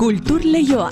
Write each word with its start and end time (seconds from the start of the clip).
Kultur 0.00 0.40
Leioa. 0.40 0.86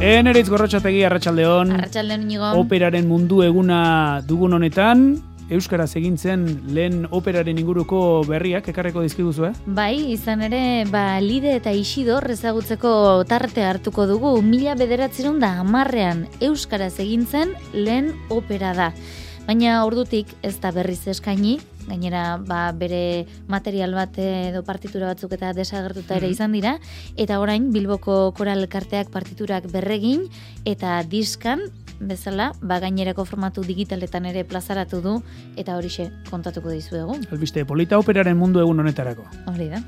Eneritz 0.00 0.46
gorrotxategi 0.48 1.02
arratsaldeon. 1.04 1.74
Arratxaldeon 1.76 2.24
inigo. 2.24 2.54
Operaren 2.62 3.04
mundu 3.10 3.42
eguna 3.44 4.22
dugun 4.24 4.56
honetan, 4.56 5.04
Euskaraz 5.52 5.90
egintzen 6.00 6.46
lehen 6.72 7.04
operaren 7.12 7.60
inguruko 7.60 8.00
berriak 8.24 8.72
ekarreko 8.72 9.04
dizkiguzu, 9.04 9.50
eh? 9.50 9.52
Bai, 9.76 10.14
izan 10.14 10.46
ere, 10.48 10.62
ba, 10.88 11.20
lide 11.20 11.58
eta 11.60 11.76
isidor 11.76 12.24
ezagutzeko 12.32 12.96
tarte 13.28 13.68
hartuko 13.68 14.08
dugu, 14.08 14.32
mila 14.40 14.80
bederatzerun 14.80 15.44
da 15.44 15.58
amarrean 15.60 16.24
Euskaraz 16.40 16.94
egintzen 17.04 17.52
lehen 17.76 18.14
opera 18.32 18.72
da. 18.72 18.90
Baina 19.46 19.84
ordutik 19.86 20.32
ez 20.42 20.56
da 20.58 20.72
berriz 20.74 21.04
eskaini, 21.06 21.60
gainera 21.86 22.34
ba, 22.42 22.72
bere 22.74 23.26
material 23.46 23.94
bat 23.94 24.18
edo 24.18 24.64
partitura 24.66 25.12
batzuk 25.12 25.36
eta 25.36 25.52
desagertuta 25.54 26.16
ere 26.18 26.32
izan 26.32 26.56
dira, 26.56 26.76
eta 27.14 27.38
orain 27.38 27.70
Bilboko 27.70 28.32
koral 28.34 28.66
karteak 28.66 29.12
partiturak 29.14 29.70
berregin, 29.70 30.26
eta 30.66 30.98
diskan, 31.06 31.62
bezala, 32.00 32.50
ba, 32.60 32.80
gainerako 32.82 33.24
formatu 33.24 33.62
digitaletan 33.62 34.26
ere 34.26 34.42
plazaratu 34.44 35.00
du, 35.00 35.16
eta 35.54 35.78
horixe 35.78 36.10
kontatuko 36.28 36.74
dizuegu. 36.74 37.14
Albiste, 37.30 37.62
polita 37.64 38.02
operaren 38.02 38.36
mundu 38.36 38.60
egun 38.66 38.82
honetarako. 38.82 39.30
Hori 39.54 39.70
da. 39.70 39.84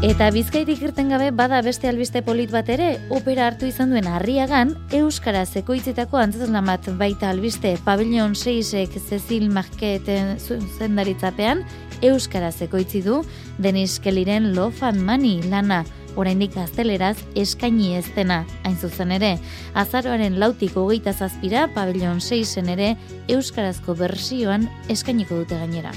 Eta 0.00 0.30
bizkaitik 0.32 0.80
irten 0.80 1.10
gabe 1.12 1.26
bada 1.36 1.58
beste 1.60 1.84
albiste 1.84 2.22
polit 2.24 2.48
bat 2.48 2.70
ere, 2.72 2.94
opera 3.12 3.44
hartu 3.50 3.66
izan 3.68 3.90
duen 3.92 4.06
harriagan, 4.08 4.70
Euskara 4.96 5.42
zekoitzetako 5.44 6.16
antzazlan 6.16 6.70
bat 6.70 6.86
baita 6.96 7.28
albiste 7.28 7.74
pabellon 7.84 8.32
6ek 8.32 8.96
Cecil 8.96 9.50
Marketen 9.52 10.38
zendaritzapean, 10.40 11.60
Euskara 12.00 12.48
zekoitzi 12.48 13.02
du 13.04 13.18
Denis 13.58 13.98
Kellyren 14.00 14.54
Love 14.54 14.88
and 14.88 15.04
Money 15.04 15.42
lana, 15.52 15.82
oraindik 16.16 16.56
gazteleraz 16.56 17.18
eskaini 17.36 17.92
ez 17.98 18.06
dena, 18.16 18.46
hain 18.64 18.80
zuzen 18.80 19.12
ere. 19.12 19.34
Azaroaren 19.76 20.40
lautik 20.40 20.80
hogeita 20.80 21.12
zazpira, 21.12 21.68
pabellon 21.76 22.24
6en 22.24 22.72
ere, 22.72 22.94
Euskarazko 23.28 24.00
bersioan 24.00 24.64
eskainiko 24.88 25.44
dute 25.44 25.60
gainera. 25.60 25.92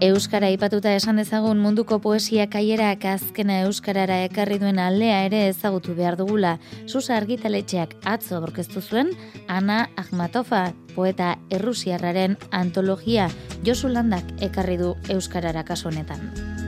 Euskara 0.00 0.48
aipatuta 0.48 0.94
esan 0.96 1.18
dezagun 1.20 1.58
munduko 1.60 1.98
poesia 2.00 2.46
kaierak 2.48 3.02
azkena 3.04 3.58
Euskarara 3.66 4.16
ekarri 4.24 4.56
duen 4.62 4.78
aldea 4.80 5.18
ere 5.26 5.42
ezagutu 5.50 5.92
behar 5.98 6.16
dugula. 6.16 6.54
Susa 6.86 7.18
argitaletxeak 7.18 7.92
atzo 8.08 8.38
aurkeztu 8.38 8.80
zuen, 8.80 9.12
Ana 9.46 9.90
Ahmatofa, 10.00 10.62
poeta 10.94 11.34
errusiarraren 11.52 12.38
antologia 12.50 13.28
Josu 13.60 13.92
Landak 13.92 14.32
ekarri 14.40 14.80
du 14.80 14.94
Euskarara 15.12 15.68
kasu 15.68 15.92
honetan. 15.92 16.59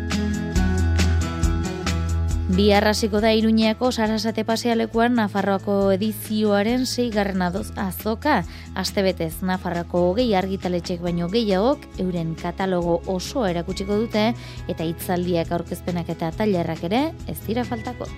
Bi 2.52 2.66
arrasiko 2.76 3.22
da 3.24 3.30
Iruñeako 3.32 3.88
Sarasate 3.96 4.42
pasealekuan 4.44 5.14
Nafarroako 5.16 5.76
edizioaren 5.94 6.84
seigarren 6.84 7.40
adoz 7.46 7.70
azoka. 7.80 8.42
Astebetez 8.76 9.38
Nafarroako 9.40 10.02
hogei 10.10 10.26
argitaletxek 10.36 11.00
baino 11.00 11.30
gehiagok 11.32 11.86
euren 12.04 12.34
katalogo 12.42 12.98
oso 13.14 13.46
erakutsiko 13.48 13.96
dute 14.04 14.26
eta 14.68 14.84
hitzaldiak 14.84 15.56
aurkezpenak 15.56 16.12
eta 16.12 16.28
tailerrak 16.36 16.84
ere 16.92 17.02
ez 17.24 17.40
dira 17.48 17.64
faltako. 17.64 18.10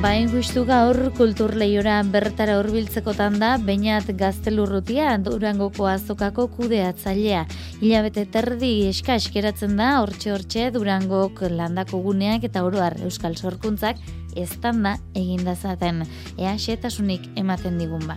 Bain 0.00 0.30
gustu 0.32 0.62
gaur 0.64 0.96
kultur 1.12 1.52
lehiora 1.60 1.98
bertara 2.08 2.54
hurbiltzeko 2.56 3.12
tanda, 3.12 3.50
bainat 3.60 4.06
gaztelurrutia 4.16 5.10
durangoko 5.20 5.84
azokako 5.90 6.46
kudeatzailea. 6.54 7.42
Hilabete 7.82 8.24
terdi 8.32 8.70
eska 8.88 9.18
eskeratzen 9.20 9.76
da, 9.76 9.90
hortxe 10.00 10.32
hortxe 10.32 10.70
durangok 10.72 11.42
landako 11.52 12.00
guneak 12.06 12.48
eta 12.48 12.62
oroar 12.64 12.96
euskal 13.04 13.36
sorkuntzak 13.36 14.00
ez 14.40 14.48
tanda 14.64 14.94
egin 15.12 15.44
dazaten. 15.44 16.06
Ea 16.40 16.56
xetasunik 16.56 17.28
ematen 17.36 17.76
digun 17.76 18.08
ba. 18.08 18.16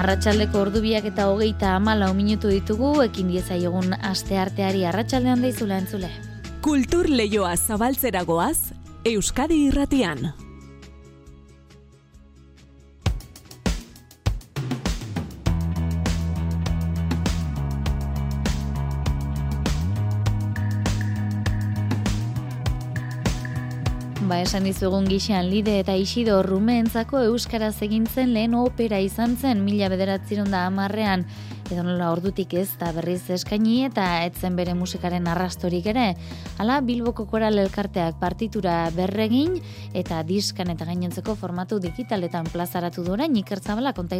Arratxaldeko 0.00 0.64
ordubiak 0.64 1.04
eta 1.12 1.28
hogeita 1.28 1.76
amala 1.76 2.08
minutu 2.16 2.48
ditugu, 2.48 2.96
ekin 3.04 3.28
dieza 3.28 3.60
egun 3.60 3.92
aste 4.00 4.40
arteari 4.40 4.88
arratsaldean 4.88 5.44
daizula 5.44 5.84
entzule. 5.84 6.29
Kultur 6.60 7.06
Leioa 7.08 7.54
zabaltzeragoaz, 7.56 8.74
Euskadi 9.08 9.56
irratian. 9.70 10.26
Ba, 24.28 24.42
esan 24.44 24.68
dizugun 24.68 25.08
gixean 25.08 25.48
lide 25.48 25.78
eta 25.80 25.96
isido 25.96 26.42
rumeentzako 26.44 27.24
euskaraz 27.30 27.78
egintzen 27.88 28.34
lehen 28.36 28.52
opera 28.60 29.00
izan 29.00 29.38
zen 29.40 29.64
mila 29.64 29.88
bederatziron 29.88 30.52
da 30.52 30.66
amarrean 30.68 31.24
edo 31.70 31.84
nola 31.86 32.10
ordutik 32.10 32.54
ez 32.58 32.68
da 32.80 32.90
berriz 32.92 33.22
eskaini 33.30 33.84
eta 33.86 34.06
etzen 34.26 34.56
bere 34.58 34.74
musikaren 34.74 35.28
arrastorik 35.30 35.86
ere. 35.92 36.14
Hala, 36.58 36.80
Bilboko 36.84 37.26
koral 37.30 37.58
elkarteak 37.62 38.18
partitura 38.20 38.82
berregin 38.96 39.58
eta 39.94 40.22
diskan 40.26 40.74
eta 40.74 40.88
gainontzeko 40.88 41.36
formatu 41.38 41.78
digitaletan 41.82 42.50
plazaratu 42.52 43.06
duen 43.06 43.36
ikertzabala 43.42 43.94
konta 43.94 44.18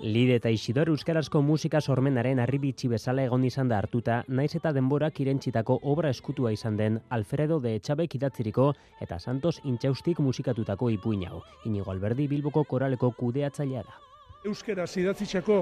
Lide 0.00 0.36
eta 0.38 0.50
Isidor 0.54 0.92
euskarazko 0.92 1.40
musika 1.42 1.80
sormenaren 1.80 2.38
arribitsi 2.38 2.86
bezala 2.92 3.24
egon 3.26 3.42
izan 3.48 3.72
da 3.72 3.80
hartuta, 3.82 4.20
naiz 4.28 4.52
eta 4.54 4.70
denborak 4.76 5.18
irentzitako 5.24 5.80
obra 5.92 6.12
eskutua 6.14 6.52
izan 6.54 6.76
den 6.78 7.00
Alfredo 7.10 7.58
de 7.58 7.74
Etxabek 7.80 8.14
idatziriko 8.14 8.70
eta 9.02 9.18
Santos 9.18 9.58
Intxaustik 9.64 10.20
musikatutako 10.22 10.92
ipuin 10.94 11.26
hau. 11.26 11.42
Inigo 11.64 11.90
Alberdi 11.90 12.28
Bilboko 12.28 12.62
koraleko 12.62 13.10
kudeatzailea 13.10 13.82
da. 13.82 14.07
Euskaraz 14.46 14.92
idatzitzako, 14.94 15.54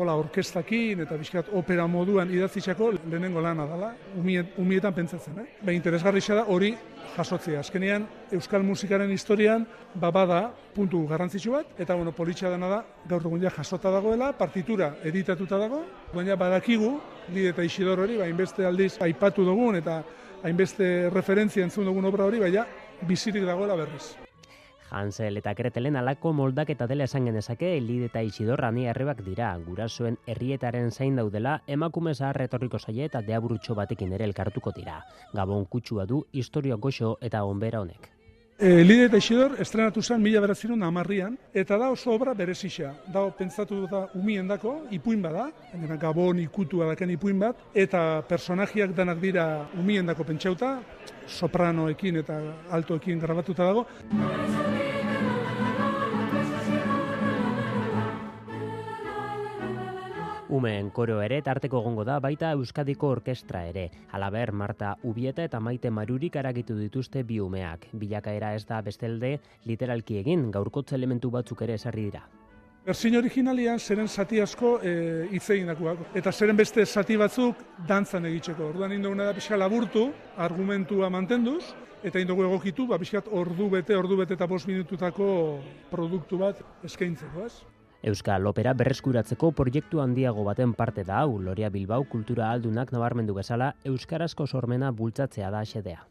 hola 0.00 0.14
orkestakin 0.16 1.02
eta 1.04 1.18
bizkat 1.20 1.50
opera 1.52 1.84
moduan 1.86 2.30
idatzitzako 2.32 2.86
lehenengo 2.94 3.42
lana 3.44 3.66
dela, 3.68 3.90
umiet, 4.16 4.54
umietan 4.56 4.94
pentsatzen. 4.96 5.42
Eh? 5.42 5.44
Ba, 5.60 5.74
interesgarri 5.76 6.22
da 6.28 6.46
hori 6.48 6.70
jasotzea. 7.14 7.60
Azkenean, 7.60 8.06
euskal 8.32 8.62
musikaren 8.62 9.12
historian, 9.12 9.66
ba, 9.94 10.10
bada 10.10 10.50
puntu 10.74 11.06
garrantzitsu 11.06 11.52
bat, 11.52 11.76
eta 11.78 11.94
bueno, 11.94 12.12
politxa 12.12 12.48
dena 12.48 12.68
da, 12.68 12.82
gaur 13.06 13.22
dugun 13.22 13.42
jasota 13.50 13.90
dagoela, 13.90 14.32
partitura 14.32 14.96
editatuta 15.04 15.58
dago, 15.58 15.84
baina 16.14 16.34
badakigu, 16.34 16.98
lide 17.34 17.50
eta 17.50 17.62
isidor 17.62 18.00
hori, 18.00 18.16
ba, 18.16 18.24
hainbeste 18.24 18.64
aldiz 18.64 18.96
aipatu 19.02 19.44
dugun, 19.44 19.76
eta 19.76 20.02
hainbeste 20.42 21.10
referentzia 21.10 21.64
entzun 21.64 21.84
dugun 21.84 22.06
obra 22.06 22.24
hori, 22.24 22.40
baina 22.40 22.66
bizirik 23.02 23.44
dagoela 23.44 23.76
berriz. 23.76 24.31
Hansel 24.92 25.40
eta 25.40 25.54
Gretelen 25.58 25.96
alako 25.96 26.32
moldak 26.36 26.70
eta 26.74 26.86
dela 26.86 27.08
esan 27.08 27.26
genezake 27.30 27.74
Elide 27.78 28.10
eta 28.10 28.22
Isidor 28.22 28.64
ani 28.68 28.86
herrebak 28.86 29.24
dira. 29.24 29.50
Gurasoen 29.66 30.18
herrietaren 30.26 30.90
zain 30.90 31.16
daudela 31.16 31.58
emakume 31.66 32.14
zahar 32.14 32.42
retorriko 32.44 32.78
zaie 32.78 33.08
eta 33.08 33.22
deaburutxo 33.22 33.74
batekin 33.74 34.12
ere 34.12 34.28
elkartuko 34.30 34.72
dira. 34.76 35.02
Gabon 35.32 35.64
kutsua 35.66 36.06
du 36.06 36.26
historia 36.32 36.76
goxo 36.76 37.16
eta 37.20 37.44
onbera 37.44 37.80
honek. 37.80 38.12
E, 38.62 38.84
Lide 38.84 39.08
eta 39.08 39.18
Isidor 39.18 39.56
estrenatu 39.58 40.02
zen 40.06 40.20
mila 40.22 40.38
beratzerun 40.44 40.84
amarrian, 40.86 41.32
eta 41.52 41.78
da 41.80 41.88
oso 41.90 42.12
obra 42.14 42.34
berezisa. 42.38 42.92
Da, 43.10 43.24
pentsatu 43.34 43.80
da 43.90 44.04
umien 44.14 44.46
dako, 44.46 44.76
ipuin 44.94 45.22
bada, 45.24 45.48
da, 45.72 45.96
gabon 45.96 46.38
ikutu 46.38 46.84
adaken 46.86 47.10
ipuin 47.16 47.40
bat, 47.42 47.64
eta 47.74 48.22
personajiak 48.28 48.94
danak 48.94 49.18
dira 49.24 49.48
umien 49.82 50.06
dako 50.06 50.28
pentsauta, 50.30 50.76
sopranoekin 51.26 52.22
eta 52.22 52.38
altoekin 52.70 53.18
grabatuta 53.26 53.66
dago. 53.72 53.86
Umeen 60.52 60.90
koro 60.92 61.14
ere 61.24 61.38
tarteko 61.40 61.78
egongo 61.80 62.02
da 62.04 62.18
baita 62.20 62.50
Euskadiko 62.52 63.08
Orkestra 63.08 63.62
ere. 63.70 63.86
Halaber, 64.12 64.50
Marta 64.52 64.90
Ubieta 65.08 65.46
eta 65.48 65.60
Maite 65.64 65.88
Marurik 65.88 66.36
aragitu 66.36 66.76
dituzte 66.76 67.22
bi 67.24 67.38
umeak. 67.40 67.86
Bilakaera 67.96 68.50
ez 68.52 68.66
da 68.68 68.82
bestelde 68.84 69.30
literalki 69.64 70.18
egin 70.20 70.50
gaurkotze 70.52 70.98
elementu 70.98 71.30
batzuk 71.32 71.64
ere 71.64 71.80
esarri 71.80 72.04
dira. 72.10 72.26
Berzin 72.84 73.16
originalian 73.16 73.80
zeren 73.80 74.12
zati 74.12 74.42
asko 74.44 74.74
e, 74.84 74.94
itzegin 75.32 75.72
Eta 76.14 76.32
zeren 76.32 76.56
beste 76.56 76.84
zati 76.84 77.16
batzuk 77.16 77.56
dantzan 77.88 78.26
egitzeko. 78.26 78.68
Orduan 78.74 78.92
indoguna 78.92 79.24
da 79.24 79.32
pixka 79.32 79.56
laburtu, 79.56 80.10
argumentua 80.36 81.08
mantenduz, 81.08 81.64
eta 82.04 82.18
indogu 82.18 82.44
egokitu, 82.44 82.86
ba, 82.86 82.98
pixkat 82.98 83.24
ordu 83.30 83.70
bete, 83.70 83.96
ordu 83.96 84.18
bete 84.18 84.34
eta 84.34 84.46
bost 84.46 84.68
minututako 84.68 85.62
produktu 85.90 86.36
bat 86.36 86.60
eskaintzeko, 86.84 87.46
ez? 87.46 87.54
Euskal 88.02 88.46
Opera 88.50 88.72
berreskuratzeko 88.74 89.52
proiektu 89.54 90.00
handiago 90.02 90.42
baten 90.42 90.72
parte 90.74 91.04
da 91.06 91.20
hau, 91.22 91.36
Loria 91.38 91.68
Bilbao 91.70 92.02
kultura 92.10 92.48
aldunak 92.50 92.90
nabarmendu 92.90 93.36
bezala 93.36 93.76
Euskarazko 93.86 94.46
sormena 94.46 94.90
bultzatzea 94.90 95.50
da 95.54 95.60
xedea. 95.62 96.02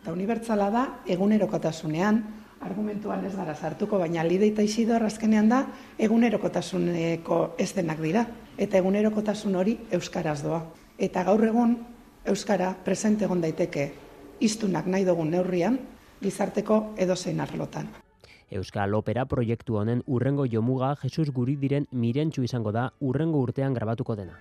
Eta 0.00 0.14
unibertsala 0.14 0.70
da, 0.72 0.84
egunerokotasunean, 1.12 2.22
argumentuan 2.64 3.26
ez 3.28 3.34
gara 3.36 3.52
sartuko, 3.54 3.98
baina 4.00 4.24
lide 4.24 4.48
eta 4.48 4.64
isidor 4.64 5.04
azkenean 5.04 5.52
da, 5.52 5.60
egunerokotasuneko 5.98 7.42
ez 7.60 7.68
denak 7.76 8.00
dira. 8.00 8.24
Eta 8.56 8.80
egunerokotasun 8.80 9.60
hori 9.60 9.76
Euskaraz 9.92 10.40
doa. 10.46 10.62
Eta 10.96 11.26
gaur 11.28 11.44
egun, 11.44 11.76
Euskara 12.24 12.72
presente 12.84 13.28
egon 13.28 13.44
daiteke 13.44 13.90
iztunak 14.40 14.88
nahi 14.88 15.04
dugun 15.04 15.30
neurrian, 15.36 15.78
gizarteko 16.22 16.80
edozein 16.96 17.44
arlotan. 17.44 17.92
Euskal 18.50 18.94
Opera 18.94 19.24
proiektu 19.26 19.78
honen 19.80 20.02
urrengo 20.06 20.46
jomuga 20.46 20.94
Jesus 21.02 21.30
Guri 21.30 21.56
diren 21.56 21.88
mirentxu 21.90 22.44
izango 22.46 22.72
da 22.72 22.90
urrengo 23.00 23.40
urtean 23.42 23.74
grabatuko 23.74 24.14
dena. 24.14 24.38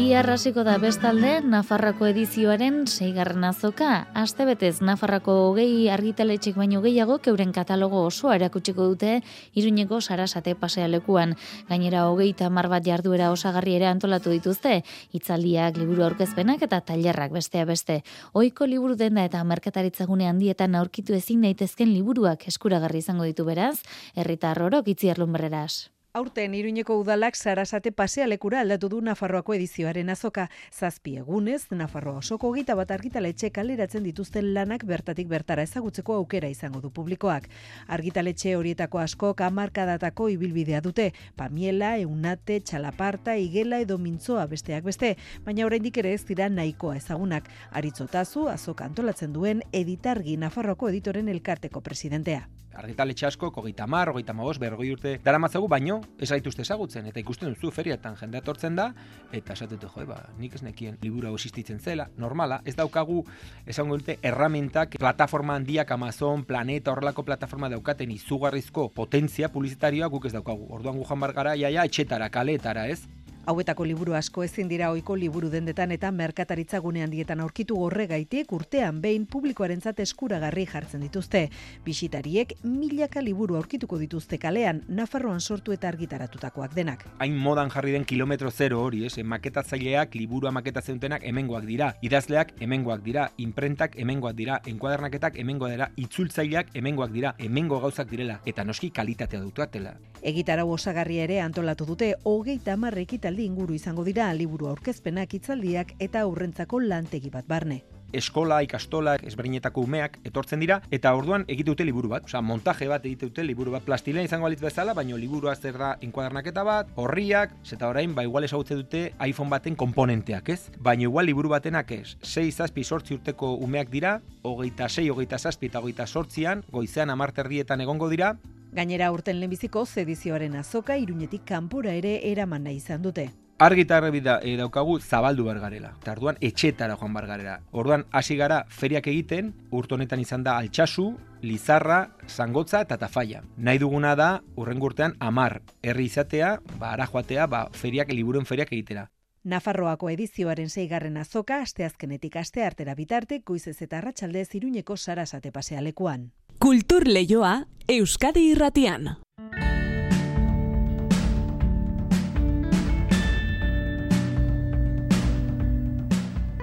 Bi 0.00 0.14
arrasiko 0.16 0.62
da 0.64 0.78
bestalde 0.80 1.42
Nafarrako 1.44 2.06
edizioaren 2.08 2.86
seigarren 2.88 3.42
azoka. 3.44 3.88
Astebetez 4.16 4.78
Nafarrako 4.80 5.34
hogei 5.50 5.90
argitaletxek 5.92 6.56
baino 6.56 6.80
gehiago 6.80 7.18
keuren 7.26 7.52
katalogo 7.52 8.00
osoa 8.06 8.38
erakutsiko 8.38 8.86
dute 8.94 9.18
Iruñeko 9.60 10.00
sarasate 10.00 10.56
pasealekuan. 10.62 11.36
Gainera 11.68 12.06
hogei 12.08 12.30
tamar 12.32 12.70
bat 12.72 12.88
jarduera 12.88 13.28
osagarri 13.34 13.76
ere 13.76 13.90
antolatu 13.90 14.32
dituzte, 14.32 14.78
hitzaldiak, 15.12 15.76
liburu 15.76 16.08
aurkezpenak 16.08 16.64
eta 16.70 16.80
tailerrak 16.80 17.36
besteak 17.36 17.68
beste. 17.74 18.00
Ohiko 18.32 18.72
liburu 18.72 18.96
denda 18.96 19.28
eta 19.28 19.44
merkataritzagune 19.44 20.32
handietan 20.32 20.80
aurkitu 20.80 21.20
ezin 21.20 21.44
daitezken 21.44 21.92
liburuak 21.92 22.48
eskuragarri 22.48 23.04
izango 23.04 23.28
ditu 23.28 23.44
beraz, 23.44 23.76
herritar 24.16 24.64
orok 24.64 24.94
itziar 24.96 25.20
lumberreras. 25.20 25.90
Aurten 26.12 26.54
Iruñeko 26.54 26.96
udalak 26.98 27.36
sarasate 27.36 27.92
pasealekura 27.92 28.60
aldatu 28.60 28.88
du 28.90 28.98
Nafarroako 29.00 29.54
edizioaren 29.54 30.08
azoka. 30.10 30.48
Zazpi 30.74 31.12
egunez, 31.20 31.70
Nafarroa 31.70 32.18
osoko 32.18 32.50
gita 32.56 32.74
bat 32.74 32.90
argitaletxe 32.90 33.52
kaleratzen 33.54 34.02
dituzten 34.02 34.48
lanak 34.56 34.82
bertatik 34.90 35.28
bertara 35.30 35.62
ezagutzeko 35.62 36.16
aukera 36.18 36.50
izango 36.50 36.80
du 36.82 36.90
publikoak. 36.90 37.46
Argitaletxe 37.86 38.56
horietako 38.58 38.98
asko 38.98 39.34
kamarkadatako 39.38 40.28
ibilbidea 40.34 40.80
dute. 40.80 41.12
Pamiela, 41.36 41.96
Eunate, 42.02 42.58
Txalaparta, 42.58 43.36
Igela 43.38 43.78
edo 43.78 43.98
Mintzoa 43.98 44.48
besteak 44.50 44.82
beste, 44.90 45.14
baina 45.46 45.64
oraindik 45.64 46.02
ere 46.02 46.16
ez 46.18 46.24
dira 46.26 46.48
nahikoa 46.50 46.96
ezagunak. 46.98 47.46
Aritzotazu, 47.70 48.48
azoka 48.48 48.84
antolatzen 48.84 49.32
duen 49.32 49.62
editargi 49.70 50.36
Nafarroako 50.42 50.90
editoren 50.90 51.28
elkarteko 51.28 51.86
presidentea. 51.86 52.48
Argitaletxe 52.74 53.26
asko, 53.26 53.50
kogita 53.50 53.86
mar, 53.90 54.08
ogeita 54.12 54.32
magos, 54.32 54.58
bergoi 54.62 54.92
urte 54.94 55.16
dara 55.24 55.40
matzagu, 55.42 55.66
baino, 55.68 56.00
ez 56.20 56.30
gaituzte 56.30 56.62
ezagutzen, 56.62 57.08
eta 57.10 57.20
ikusten 57.20 57.50
duzu 57.50 57.72
feriatan 57.74 58.14
jende 58.16 58.38
atortzen 58.38 58.76
da, 58.78 58.90
eta 59.34 59.56
esatetu 59.56 59.90
jo, 59.90 60.06
ba, 60.06 60.20
nik 60.38 60.54
ez 60.54 60.62
nekien 60.62 60.96
liburu 61.02 61.28
hau 61.28 61.34
existitzen 61.34 61.80
zela, 61.80 62.06
normala, 62.16 62.60
ez 62.64 62.76
daukagu, 62.78 63.24
esango 63.66 63.98
dute, 63.98 64.18
erramentak, 64.22 64.94
plataforma 65.02 65.58
handiak 65.58 65.90
Amazon, 65.90 66.44
Planeta, 66.46 66.92
horrelako 66.94 67.24
plataforma 67.26 67.68
daukaten 67.72 68.14
izugarrizko 68.14 68.88
potentzia 68.94 69.50
publizitarioa 69.50 70.08
guk 70.08 70.30
ez 70.30 70.34
daukagu. 70.36 70.70
Orduan 70.70 70.98
gu 70.98 71.08
jan 71.08 71.20
bargara, 71.26 71.56
jaia, 71.58 71.84
etxetara, 71.90 72.30
kaletara, 72.30 72.86
ez? 72.88 73.02
Hauetako 73.48 73.86
liburu 73.88 74.12
asko 74.14 74.42
ezin 74.44 74.68
dira 74.68 74.90
ohiko 74.92 75.14
liburu 75.16 75.48
dendetan 75.48 75.94
eta 75.94 76.10
merkataritza 76.12 76.78
gune 76.84 77.00
handietan 77.02 77.40
aurkitu 77.40 77.78
horregaitik 77.80 78.52
urtean 78.52 78.98
behin 79.00 79.24
publikoarentzat 79.26 80.02
eskuragarri 80.04 80.66
jartzen 80.68 81.00
dituzte. 81.00 81.48
Bisitariek 81.84 82.52
milaka 82.62 83.22
liburu 83.24 83.56
aurkituko 83.56 83.96
dituzte 83.98 84.38
kalean, 84.38 84.82
Nafarroan 84.88 85.40
sortu 85.40 85.72
eta 85.72 85.88
argitaratutakoak 85.88 86.74
denak. 86.76 87.06
Hain 87.18 87.38
modan 87.38 87.72
jarri 87.72 87.96
den 87.96 88.04
kilometro 88.04 88.50
zero 88.50 88.82
hori, 88.84 89.06
ez? 89.06 89.16
Maketatzaileak, 89.24 90.14
liburua 90.20 90.52
maketa 90.52 90.82
zeutenak 90.82 91.24
hemengoak 91.24 91.64
dira. 91.64 91.94
Idazleak 92.02 92.52
hemengoak 92.60 93.02
dira, 93.02 93.30
imprentak 93.38 93.96
hemengoak 93.96 94.36
dira, 94.36 94.60
enkuadernaketak 94.66 95.40
hemengoak 95.40 95.72
dira, 95.78 95.90
itzultzaileak 95.96 96.74
hemengoak 96.74 97.10
dira, 97.16 97.34
hemengo 97.38 97.80
gauzak 97.80 98.10
direla, 98.12 98.40
eta 98.44 98.64
noski 98.68 98.90
kalitatea 98.90 99.40
dutuatela. 99.40 99.96
Egitarau 100.20 100.68
osagarria 100.76 101.24
ere 101.24 101.40
antolatu 101.40 101.86
dute, 101.88 102.14
hogeita 102.28 102.74
hamar 102.76 102.98
ekitaldi 103.30 103.46
inguru 103.46 103.74
izango 103.74 104.02
dira 104.02 104.32
liburu 104.34 104.66
aurkezpenak 104.66 105.34
hitzaldiak 105.34 105.94
eta 106.00 106.24
aurrentzako 106.26 106.80
lantegi 106.80 107.30
bat 107.30 107.46
barne. 107.46 107.84
Eskola, 108.12 108.56
ikastola, 108.66 109.14
ezberdinetako 109.22 109.84
umeak 109.86 110.16
etortzen 110.26 110.58
dira 110.58 110.80
eta 110.90 111.12
orduan 111.14 111.44
egite 111.46 111.70
dute 111.70 111.84
liburu 111.86 112.08
bat. 112.10 112.24
Osea, 112.26 112.40
montaje 112.42 112.88
bat 112.90 113.06
egite 113.06 113.28
dute 113.28 113.44
liburu 113.46 113.70
bat 113.70 113.84
plastilena 113.86 114.26
izango 114.26 114.48
alitz 114.48 114.60
bezala, 114.60 114.96
baina 114.98 115.14
liburua 115.14 115.54
zer 115.54 115.78
da 115.78 115.92
enkuadernaketa 116.02 116.64
bat, 116.66 116.90
horriak, 116.96 117.54
eta 117.70 117.86
orain 117.86 118.16
ba 118.16 118.24
igual 118.26 118.44
ezagutzen 118.44 118.82
dute 118.82 119.12
iPhone 119.28 119.50
baten 119.50 119.76
komponenteak, 119.78 120.48
ez? 120.50 120.72
Baina 120.80 121.06
igual 121.06 121.30
liburu 121.30 121.54
batenak 121.54 121.92
ez. 121.92 122.16
6 122.26 122.50
zazpi 122.50 122.82
sortzi 122.82 123.14
urteko 123.14 123.54
umeak 123.62 123.94
dira, 123.94 124.20
hogeita 124.42 124.88
6, 124.88 125.06
hogeita 125.14 125.38
zazpi 125.38 125.70
eta 125.70 125.78
hogeita 125.78 126.08
sortzian, 126.08 126.64
goizean 126.72 127.14
amarterrietan 127.14 127.86
egongo 127.86 128.10
dira, 128.10 128.34
Gainera 128.72 129.10
urten 129.10 129.40
lehenbiziko 129.40 129.84
edizioaren 129.96 130.54
azoka 130.56 130.96
iruñetik 130.96 131.44
kanpora 131.44 131.92
ere 131.92 132.20
eraman 132.30 132.64
nahi 132.64 132.76
izan 132.76 133.02
dute. 133.02 133.30
Argi 133.60 133.82
eta 133.82 133.98
bida 134.10 134.38
e, 134.42 134.56
daukagu 134.56 135.00
zabaldu 135.00 135.44
bar 135.44 135.58
garela. 135.60 135.90
Eta 136.00 136.12
orduan 136.12 136.36
etxetara 136.40 136.96
joan 136.96 137.12
bar 137.12 137.26
garela. 137.26 137.58
Orduan 137.72 138.06
hasi 138.10 138.36
gara 138.36 138.64
feriak 138.70 139.06
egiten, 139.06 139.52
urte 139.70 139.94
honetan 139.94 140.20
izan 140.20 140.44
da 140.44 140.56
altxasu, 140.56 141.18
lizarra, 141.42 142.16
zangotza 142.26 142.80
eta 142.80 142.96
tafaia. 142.96 143.42
Nahi 143.58 143.78
duguna 143.78 144.14
da, 144.16 144.40
urren 144.56 144.80
urtean, 144.80 145.16
amar, 145.20 145.60
herri 145.82 146.06
izatea, 146.06 146.60
ba, 146.78 146.94
ara 146.94 147.06
joatea, 147.06 147.46
ba, 147.46 147.66
feriak, 147.72 148.14
liburuen 148.14 148.46
feriak 148.46 148.72
egitera. 148.72 149.10
Nafarroako 149.44 150.08
edizioaren 150.08 150.70
zeigarren 150.70 151.16
azoka, 151.16 151.60
asteazkenetik 151.60 152.36
aste 152.36 152.64
artera 152.64 152.94
bitarte, 152.94 153.42
goizez 153.44 153.82
eta 153.82 153.98
arratsaldez 153.98 154.54
iruñeko 154.54 154.96
sarasate 154.96 155.52
pasealekuan. 155.52 156.30
Kultur 156.62 157.06
Leioa, 157.08 157.62
Euskadi 157.88 158.50
Irratian. 158.50 159.16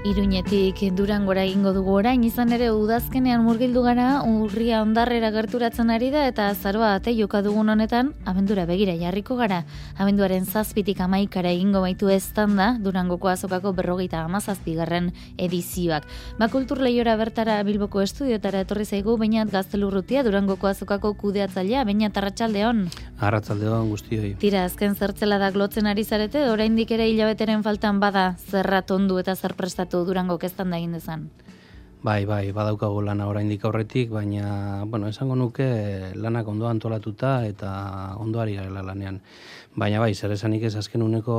Iruñetik 0.08 0.80
durangora 0.96 1.42
egingo 1.44 1.74
dugu 1.76 1.98
orain, 2.00 2.22
izan 2.24 2.54
ere 2.56 2.70
udazkenean 2.72 3.42
murgildu 3.44 3.82
gara, 3.84 4.22
urria 4.24 4.78
ondarrera 4.80 5.34
gerturatzen 5.36 5.90
ari 5.92 6.08
da, 6.14 6.22
eta 6.32 6.46
zaroa 6.56 6.94
ate 6.96 7.12
joka 7.18 7.42
dugun 7.44 7.68
honetan, 7.74 8.14
abendura 8.24 8.64
begira 8.70 8.96
jarriko 8.96 9.36
gara. 9.36 9.58
Abenduaren 10.00 10.48
zazpitik 10.48 11.02
amaikara 11.04 11.52
egingo 11.52 11.82
baitu 11.84 12.08
ez 12.08 12.24
da, 12.32 12.70
durangoko 12.80 13.28
azokako 13.28 13.74
berrogeita 13.74 14.22
amazazpigarren 14.24 15.12
edizioak. 15.38 16.08
Ba 16.40 16.48
kultur 16.48 16.80
lehiora 16.80 17.18
bertara 17.20 17.60
bilboko 17.68 18.00
estudiotara 18.00 18.64
etorri 18.64 18.86
zaigu, 18.86 19.18
bainat 19.18 19.52
gaztelurrutia 19.52 20.24
durangoko 20.24 20.68
azokako 20.72 21.16
kudeatzailea, 21.20 21.84
bainat 21.84 22.16
arratsaldeon. 22.16 22.86
Arratsaldeon 23.18 23.90
guztioi. 23.90 24.36
Tira, 24.38 24.64
azken 24.68 24.94
zertzela 24.96 25.40
da 25.42 25.50
glotzen 25.56 25.90
ari 25.90 26.04
zarete, 26.06 26.44
oraindik 26.52 26.92
ere 26.94 27.08
hilabeteren 27.10 27.64
faltan 27.66 28.00
bada 28.00 28.30
zerratondu 28.52 29.18
eta 29.18 29.36
zer 29.36 29.56
prestatu 29.58 30.04
durango 30.06 30.38
keztan 30.38 30.70
da 30.70 30.78
egin 30.78 30.94
dezan. 31.00 31.30
Bai, 32.06 32.26
bai, 32.30 32.52
badaukagu 32.54 33.02
lana 33.02 33.26
oraindik 33.26 33.64
aurretik, 33.66 34.12
baina, 34.14 34.86
bueno, 34.86 35.10
esango 35.10 35.36
nuke 35.36 35.66
lanak 36.16 36.48
ondo 36.48 36.68
antolatuta 36.70 37.40
eta 37.48 37.72
ondoari 38.22 38.54
garela 38.60 38.84
lanean. 38.86 39.18
Baina 39.76 40.00
bai, 40.00 40.14
zer 40.14 40.32
esanik 40.36 40.68
ez 40.70 40.76
azken 40.78 41.02
uneko 41.02 41.38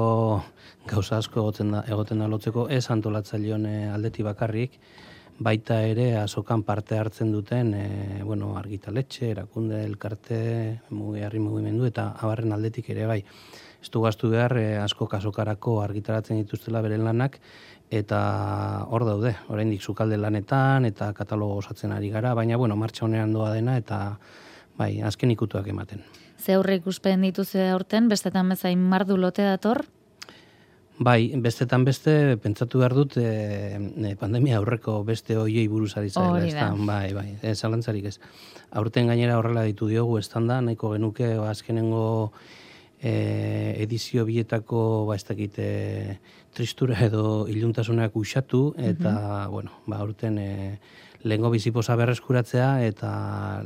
gauza 0.90 1.22
asko 1.22 1.44
egoten 1.44 1.70
da, 1.76 1.84
egoten 1.86 2.18
da 2.18 2.26
lotzeko 2.26 2.66
ez 2.74 2.84
antolatzaileon 2.90 3.66
eh, 3.70 3.92
aldeti 3.94 4.26
bakarrik, 4.26 4.74
baita 5.38 5.82
ere 5.86 6.16
azokan 6.18 6.64
parte 6.66 6.98
hartzen 6.98 7.30
duten, 7.32 7.72
e, 7.74 8.22
bueno, 8.24 8.56
argitaletxe, 8.58 9.30
erakunde, 9.30 9.84
elkarte, 9.84 10.38
mugiarri 10.90 11.38
mugimendu 11.38 11.86
eta 11.86 12.10
abarren 12.18 12.52
aldetik 12.52 12.90
ere 12.90 13.06
bai. 13.06 13.22
Ez 13.78 13.90
du 13.94 14.02
gaztu 14.02 14.30
behar, 14.30 14.56
e, 14.58 14.76
asko 14.82 15.06
kasokarako 15.06 15.78
argitaratzen 15.84 16.40
dituztela 16.42 16.82
beren 16.82 17.04
lanak, 17.06 17.38
eta 17.90 18.84
hor 18.90 19.06
daude, 19.06 19.34
oraindik 19.48 19.82
sukalde 19.82 20.18
lanetan 20.18 20.84
eta 20.84 21.12
katalogo 21.16 21.62
osatzen 21.62 21.92
ari 21.94 22.10
gara, 22.10 22.34
baina 22.34 22.58
bueno, 22.58 22.76
martxa 22.76 23.06
honean 23.06 23.32
doa 23.32 23.52
dena 23.54 23.78
eta 23.78 24.18
bai, 24.76 25.00
azken 25.00 25.30
ikutuak 25.30 25.68
ematen. 25.70 26.02
Ze 26.38 26.54
aurre 26.54 26.78
ikuspen 26.78 27.22
dituzu 27.22 27.62
aurten, 27.72 28.08
bestetan 28.08 28.48
bezain 28.48 28.82
mardu 28.90 29.16
lote 29.16 29.42
dator? 29.42 29.86
Bai, 30.98 31.30
bestetan 31.38 31.84
beste, 31.86 32.12
pentsatu 32.42 32.80
behar 32.82 32.94
dut, 32.96 33.14
e, 33.22 34.14
pandemia 34.18 34.56
aurreko 34.58 35.04
beste 35.06 35.36
hoiei 35.38 35.68
buruz 35.70 35.92
ari 35.96 36.10
zaila, 36.10 36.40
ez 36.42 36.54
da, 36.56 36.72
bai, 36.74 37.12
bai, 37.14 37.28
ez 37.42 37.58
alantzarik 37.64 38.08
ez. 38.10 38.16
Aurten 38.74 39.06
gainera 39.06 39.36
horrela 39.38 39.62
ditu 39.62 39.86
diogu, 39.86 40.18
ez 40.18 40.26
da, 40.28 40.60
nahiko 40.60 40.90
genuke, 40.96 41.30
azkenengo 41.46 42.32
e, 43.00 43.76
edizio 43.78 44.24
bietako, 44.26 45.06
ba, 45.06 45.14
ez 45.14 45.24
dakit, 45.28 45.58
e, 45.62 46.18
tristura 46.54 46.98
edo 47.06 47.46
iluntasunak 47.46 48.16
usatu, 48.16 48.74
eta, 48.76 49.46
bueno, 49.54 49.70
ba, 49.86 50.02
urten 50.02 50.38
e, 50.42 50.50
lehengo 51.22 51.50
bizipoza 51.50 51.96
berreskuratzea, 51.98 52.68
eta 52.86 53.10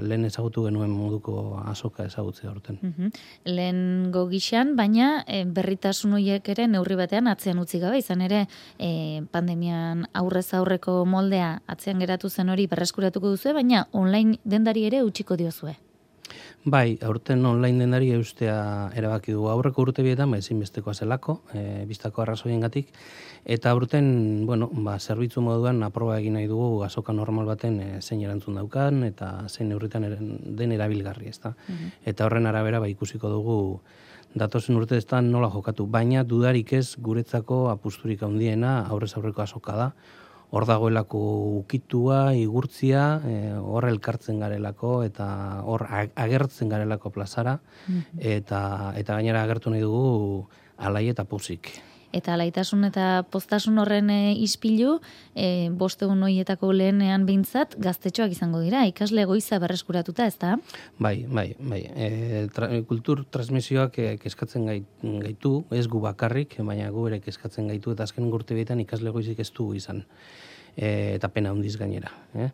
lehen 0.00 0.25
ezagutu 0.25 0.64
genuen 0.66 0.90
moduko 0.90 1.61
azoka 1.66 2.06
ezagutzea 2.09 2.50
urten. 2.50 2.78
Mhm. 2.80 3.12
Lehen 3.44 4.11
gogixan, 4.12 4.75
baina 4.76 5.25
e, 5.26 5.44
berritasun 5.44 6.16
horiek 6.18 6.49
ere 6.49 6.66
neurri 6.66 6.97
batean 6.97 7.28
atzean 7.28 7.59
utzi 7.59 7.78
gabe, 7.78 7.99
izan 7.99 8.25
ere 8.25 8.47
e, 8.78 9.23
pandemian 9.32 10.06
aurrez 10.14 10.49
aurreko 10.54 11.04
moldea 11.04 11.61
atzean 11.66 11.99
geratu 11.99 12.30
zen 12.30 12.49
hori 12.49 12.66
berreskuratuko 12.66 13.37
duzu, 13.37 13.52
baina 13.52 13.87
online 13.92 14.38
dendari 14.44 14.87
ere 14.87 15.02
utziko 15.02 15.37
diozue. 15.37 15.76
Bai, 16.64 16.95
aurten 17.02 17.42
online 17.47 17.81
denari 17.83 18.12
eustea 18.14 18.92
erabaki 18.95 19.33
du 19.35 19.49
aurreko 19.50 19.83
urte 19.83 20.04
bietan, 20.07 20.31
ba, 20.31 20.38
ezinbestekoa 20.38 20.95
zelako, 20.95 21.40
e, 21.59 21.83
biztako 21.90 22.23
arrazoiengatik 22.23 22.92
eta 23.50 23.73
aurten, 23.75 24.47
bueno, 24.47 24.69
ba, 24.71 24.95
zerbitzu 25.00 25.42
moduan 25.42 25.83
aproba 25.83 26.21
egin 26.21 26.38
nahi 26.38 26.47
dugu 26.47 26.85
azoka 26.87 27.12
normal 27.12 27.50
baten 27.50 27.81
e, 27.83 27.88
zein 28.00 28.23
erantzun 28.23 28.61
daukan, 28.61 29.02
eta 29.09 29.33
zein 29.49 29.73
neurritan 29.73 30.07
den 30.07 30.76
erabilgarri, 30.78 31.26
ezta. 31.35 31.57
Mhm. 31.66 31.92
Eta 32.07 32.26
horren 32.26 32.47
arabera, 32.47 32.78
ba, 32.78 32.87
ikusiko 32.87 33.28
dugu 33.28 33.59
datozen 34.38 34.78
urte 34.78 34.97
ez 34.97 35.07
nola 35.23 35.50
jokatu, 35.50 35.87
baina 35.87 36.23
dudarik 36.23 36.73
ez 36.73 36.95
guretzako 36.97 37.71
apusturik 37.71 38.23
handiena 38.23 38.87
aurrez 38.87 39.16
aurreko 39.16 39.42
azoka 39.42 39.75
da, 39.76 39.92
hor 40.52 40.66
dagoelako 40.68 41.18
ukitua, 41.62 42.35
igurtzia, 42.37 43.04
e, 43.25 43.37
hor 43.56 43.87
elkartzen 43.88 44.42
garelako 44.42 44.99
eta 45.06 45.28
hor 45.64 45.87
agertzen 45.92 46.68
garelako 46.68 47.12
plazara 47.14 47.59
mhm. 47.87 48.21
eta 48.37 48.61
eta 49.00 49.16
gainera 49.16 49.47
agertu 49.47 49.73
nahi 49.73 49.80
dugu 49.80 50.49
alai 50.76 51.09
eta 51.09 51.25
puzik. 51.25 51.73
Eta 52.12 52.35
alaitasun 52.35 52.85
eta 52.85 53.25
postasun 53.33 53.81
horren 53.81 54.11
e, 54.12 54.35
ispilu, 54.37 54.99
e, 55.35 55.71
boste 55.73 56.04
hoietako 56.04 56.73
lehenean 56.76 57.25
behintzat, 57.26 57.78
gaztetxoak 57.81 58.35
izango 58.37 58.61
dira, 58.61 58.85
ikasle 58.87 59.25
goiza 59.25 59.59
berreskuratuta, 59.62 60.26
ez 60.26 60.37
da? 60.38 60.59
Bai, 60.99 61.25
bai, 61.26 61.54
bai. 61.59 61.81
E, 61.97 62.11
tra, 62.52 62.69
kultur 62.88 63.25
transmisioak 63.25 63.99
e, 63.99 64.07
keskatzen 64.21 64.69
gaitu, 64.69 65.64
ez 65.73 65.87
gu 65.88 66.04
bakarrik, 66.04 66.59
baina 66.61 66.90
gu 66.92 67.09
ere 67.09 67.21
keskatzen 67.25 67.73
gaitu, 67.73 67.97
eta 67.97 68.04
azken 68.04 68.31
gurte 68.31 68.54
bietan 68.54 68.81
ikasle 68.85 69.11
goizik 69.11 69.40
ez 69.40 69.50
du 69.57 69.73
izan. 69.75 70.04
E, 70.76 71.16
eta 71.16 71.33
pena 71.33 71.52
handiz 71.52 71.76
gainera. 71.81 72.12
Eh? 72.37 72.50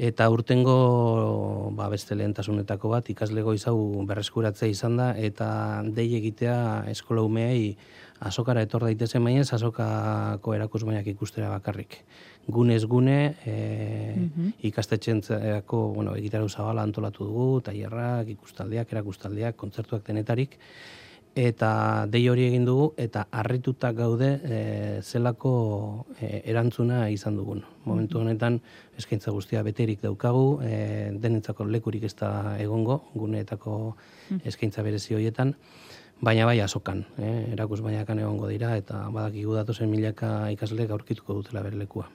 Eta 0.00 0.28
urtengo 0.30 1.72
ba, 1.76 1.88
beste 1.90 2.14
lehentasunetako 2.14 2.92
bat, 2.92 3.08
ikasle 3.10 3.42
goizau 3.42 3.76
berreskuratzea 4.06 4.70
izan 4.70 4.96
da, 5.00 5.10
eta 5.18 5.48
dei 5.84 6.12
egitea 6.20 6.86
eskola 6.92 7.24
umeei 7.26 7.74
azokara 8.20 8.62
etor 8.62 8.84
daitezen 8.84 9.24
baina 9.24 9.42
azokako 9.56 10.54
erakusmaiak 10.54 11.06
ikustera 11.14 11.48
bakarrik. 11.50 11.96
Gunez 12.48 12.84
gune 12.84 13.36
e, 13.46 14.14
mm 14.16 14.30
-hmm. 14.36 15.94
bueno, 15.94 16.16
egitaru 16.16 16.48
zabala 16.48 16.82
antolatu 16.82 17.24
dugu, 17.24 17.60
tailerrak, 17.60 18.28
ikustaldiak, 18.28 18.92
erakustaldiak, 18.92 19.56
kontzertuak 19.56 20.06
denetarik, 20.06 20.58
eta 21.34 22.06
dei 22.10 22.28
hori 22.28 22.46
egin 22.48 22.64
dugu 22.64 22.92
eta 22.98 23.26
harrituta 23.30 23.92
gaude 23.92 24.40
e, 24.42 25.00
zelako 25.02 26.06
e, 26.20 26.42
erantzuna 26.44 27.08
izan 27.10 27.36
dugun. 27.36 27.62
Momentu 27.84 28.18
mhm. 28.18 28.26
honetan 28.26 28.60
eskaintza 28.98 29.30
guztia 29.30 29.62
beterik 29.62 30.02
daukagu, 30.02 30.60
e, 30.62 31.12
denetzako 31.20 31.64
lekurik 31.64 32.04
ez 32.04 32.14
da 32.16 32.56
egongo, 32.58 33.04
guneetako 33.14 33.96
mhm. 34.30 34.40
eskaintza 34.44 34.82
berezi 34.82 35.14
horietan, 35.14 35.54
baina 36.20 36.44
bai 36.44 36.60
azokan, 36.60 37.04
eh? 37.18 37.52
erakus 37.54 37.80
bainakan 37.80 38.18
egongo 38.20 38.48
dira, 38.50 38.74
eta 38.76 39.06
badakigu 39.12 39.54
datozen 39.56 39.88
milaka 39.90 40.50
ikasleek 40.52 40.92
aurkituko 40.92 41.38
dutela 41.38 41.62
bere 41.64 41.80
lekua. 41.80 42.10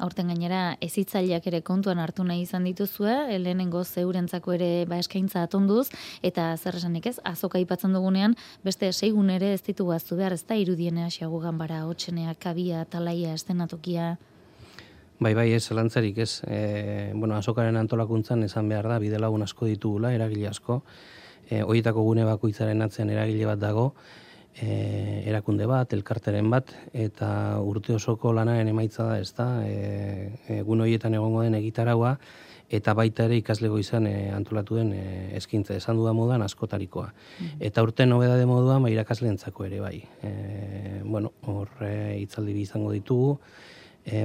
Aurten 0.00 0.32
gainera, 0.32 0.78
ezitzaileak 0.80 1.46
ere 1.50 1.60
kontuan 1.60 2.00
hartu 2.00 2.24
nahi 2.24 2.46
izan 2.46 2.64
dituzue, 2.64 3.12
lehenengo 3.36 3.84
zeurentzako 3.84 4.56
ere 4.56 4.70
ba 4.88 4.96
eskaintza 5.02 5.44
atonduz, 5.44 5.90
eta 6.24 6.54
zer 6.56 6.80
esanik 6.80 7.10
ez, 7.12 7.18
azoka 7.28 7.60
ipatzen 7.60 7.92
dugunean, 7.92 8.38
beste 8.64 8.92
seigun 8.92 9.28
ere 9.30 9.52
ez 9.52 9.62
ditu 9.66 9.90
gaztu 9.92 10.16
behar, 10.16 10.32
ez 10.32 10.44
da 10.48 10.56
irudienea 10.56 11.12
xagu 11.12 11.42
ganbara, 11.44 11.84
hotxenea, 11.84 12.34
kabia, 12.40 12.84
talaia, 12.88 13.36
estenatokia, 13.36 14.16
Bai, 15.20 15.34
bai, 15.36 15.50
ez, 15.52 15.66
lantzarik 15.76 16.16
ez. 16.24 16.40
E, 16.48 17.12
bueno, 17.12 17.34
azokaren 17.36 17.76
antolakuntzan 17.76 18.46
esan 18.46 18.70
behar 18.72 18.86
da, 18.88 18.94
bidelagun 19.02 19.42
asko 19.44 19.66
ditugula, 19.68 20.14
eragile 20.16 20.46
asko 20.48 20.78
e, 21.50 21.62
horietako 21.62 22.04
gune 22.06 22.24
bakoitzaren 22.28 22.82
atzean 22.86 23.10
eragile 23.10 23.48
bat 23.50 23.60
dago, 23.60 23.90
e, 24.54 25.22
erakunde 25.28 25.66
bat, 25.70 25.92
elkarteren 25.96 26.50
bat, 26.50 26.72
eta 26.92 27.30
urte 27.64 27.96
osoko 27.96 28.32
lanaren 28.36 28.70
emaitza 28.70 29.08
da, 29.10 29.18
ez 29.18 29.32
da, 29.36 29.48
e, 29.66 30.30
e, 30.46 30.62
gune 30.66 30.86
horietan 30.86 31.16
egongo 31.18 31.42
den 31.46 31.58
egitaraua, 31.58 32.16
eta 32.70 32.94
baita 32.94 33.26
ere 33.26 33.40
ikaslego 33.40 33.80
izan 33.82 34.06
e, 34.06 34.14
antolatu 34.30 34.78
den 34.78 34.92
e, 34.94 35.04
eskintza 35.38 35.74
esan 35.74 35.98
duda 35.98 36.12
moduan 36.14 36.44
askotarikoa. 36.46 37.08
Mm. 37.10 37.56
Eta 37.70 37.82
urte 37.82 38.06
nobeda 38.06 38.36
de 38.38 38.46
moduan, 38.46 38.84
ba, 38.86 38.92
irakaslentzako 38.92 39.66
ere 39.66 39.80
bai. 39.82 39.96
E, 40.22 40.32
bueno, 41.02 41.34
horre 41.50 42.20
itzaldi 42.20 42.54
izango 42.62 42.94
ditugu, 42.94 43.38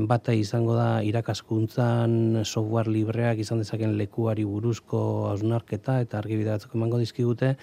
bata 0.07 0.33
izango 0.33 0.75
da 0.75 1.01
irakaskuntzan 1.03 2.43
software 2.45 2.89
libreak 2.89 3.39
izan 3.43 3.59
dezaken 3.59 3.97
lekuari 3.97 4.45
buruzko 4.47 5.01
hausnarketa 5.29 5.99
eta 6.01 6.17
argibidatzeko 6.17 6.77
emango 6.77 6.97
dizkigute 6.97 7.55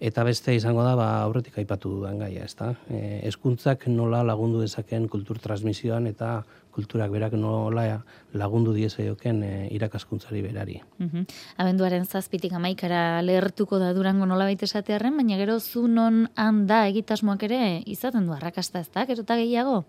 eta 0.00 0.24
beste 0.24 0.54
izango 0.56 0.82
da 0.82 0.94
ba 0.96 1.08
aurretik 1.22 1.58
aipatu 1.60 1.92
dudan 1.98 2.18
gaia, 2.18 2.46
ezta? 2.48 2.72
E, 2.88 3.20
eskuntzak 3.28 3.86
nola 3.92 4.22
lagundu 4.24 4.62
dezaken 4.64 5.06
kultur 5.12 5.38
transmisioan 5.38 6.08
eta 6.08 6.40
kulturak 6.72 7.10
berak 7.12 7.34
nola 7.36 7.84
lagundu 8.32 8.72
diese 8.72 9.04
joken 9.04 9.42
e, 9.44 9.52
irakaskuntzari 9.76 10.40
berari. 10.42 10.80
Mm 10.98 11.26
Abenduaren 11.60 12.06
zazpitik 12.06 12.54
amaikara 12.56 13.20
lehertuko 13.22 13.78
da 13.78 13.92
durango 13.92 14.26
nola 14.26 14.48
baita 14.48 14.64
esatearen, 14.64 15.16
baina 15.20 15.36
gero 15.36 15.60
zu 15.60 15.86
non 15.86 16.28
handa 16.34 16.86
egitasmoak 16.88 17.42
ere 17.50 17.82
izaten 17.84 18.26
du 18.26 18.32
arrakasta 18.32 18.80
ez 18.80 18.88
da, 18.88 19.04
gero 19.04 19.28
eta 19.28 19.36
gehiago? 19.36 19.84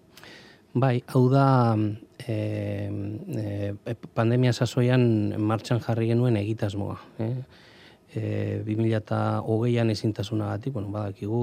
Bai, 0.73 1.03
hau 1.11 1.25
da 1.27 1.75
e, 2.27 2.87
e, 2.87 3.95
pandemia 4.15 4.53
sasoian 4.53 5.35
martxan 5.35 5.81
jarri 5.83 6.07
genuen 6.07 6.37
egitasmoa. 6.39 6.95
Eh? 7.19 7.33
E, 8.15 8.21
2008an 8.63 9.91
ezintasuna 9.91 10.47
gati, 10.53 10.71
bueno, 10.71 10.87
badakigu 10.95 11.41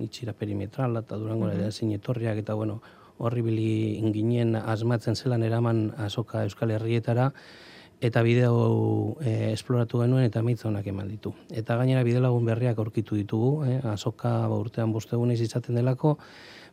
itxira 0.00 0.32
perimetrala 0.32 1.04
eta 1.04 1.16
durango 1.20 1.44
mm 1.44 1.60
-hmm. 1.60 1.94
etorriak 1.94 2.38
eta 2.38 2.54
bueno, 2.54 2.80
horri 3.18 3.42
bili 3.42 3.98
inginen 3.98 4.56
asmatzen 4.56 5.14
zelan 5.14 5.42
eraman 5.42 5.92
azoka 5.98 6.42
Euskal 6.44 6.70
Herrietara 6.70 7.32
eta 8.00 8.22
bideo 8.22 9.16
e, 9.20 9.52
esploratu 9.52 10.00
genuen 10.00 10.24
eta 10.24 10.42
mitza 10.42 10.68
honak 10.68 10.86
eman 10.86 11.08
ditu. 11.08 11.34
Eta 11.50 11.76
gainera 11.76 12.02
bide 12.02 12.20
lagun 12.20 12.46
berriak 12.46 12.78
aurkitu 12.78 13.14
ditugu, 13.14 13.64
eh? 13.64 13.80
azoka 13.84 14.48
ba, 14.48 14.56
urtean 14.56 14.92
bostegunez 14.92 15.40
izaten 15.40 15.74
delako, 15.74 16.18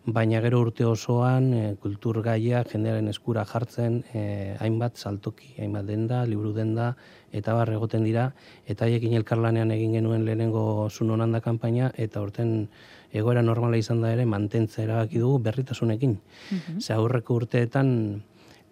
baina 0.05 0.39
gero 0.41 0.59
urte 0.61 0.85
osoan 0.85 1.47
e, 1.53 1.61
kultur 1.81 2.21
gaia 2.21 2.63
jendearen 2.69 3.07
eskura 3.09 3.45
jartzen 3.49 4.03
e, 4.13 4.55
hainbat 4.61 4.97
saltoki, 4.97 5.55
hainbat 5.57 5.87
denda, 5.89 6.23
liburu 6.29 6.53
denda, 6.53 6.91
eta 7.33 7.55
bar 7.57 7.71
egoten 7.73 8.05
dira, 8.05 8.27
eta 8.69 8.85
haiekin 8.85 9.15
elkarlanean 9.17 9.73
egin 9.73 9.97
genuen 9.97 10.25
lehenengo 10.27 10.87
zunonanda 10.91 11.41
kanpaina, 11.41 11.89
eta 11.97 12.21
orten 12.21 12.67
egoera 13.13 13.41
normala 13.41 13.79
izan 13.81 14.03
da 14.03 14.13
ere 14.13 14.25
mantentza 14.29 14.83
erabaki 14.83 15.19
dugu 15.19 15.39
berritasunekin. 15.49 16.19
Mm 16.51 16.79
Ze 16.79 16.93
aurreko 16.93 17.41
urteetan 17.41 18.21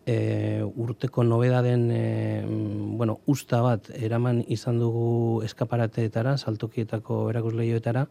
e, 0.06 0.64
urteko 0.64 1.24
nobedaden 1.24 1.90
e, 1.92 2.44
bueno, 2.98 3.20
usta 3.26 3.62
bat 3.64 3.90
eraman 3.96 4.44
izan 4.52 4.80
dugu 4.80 5.42
eskaparateetara, 5.48 6.38
saltokietako 6.38 7.30
erakusleioetara, 7.32 8.06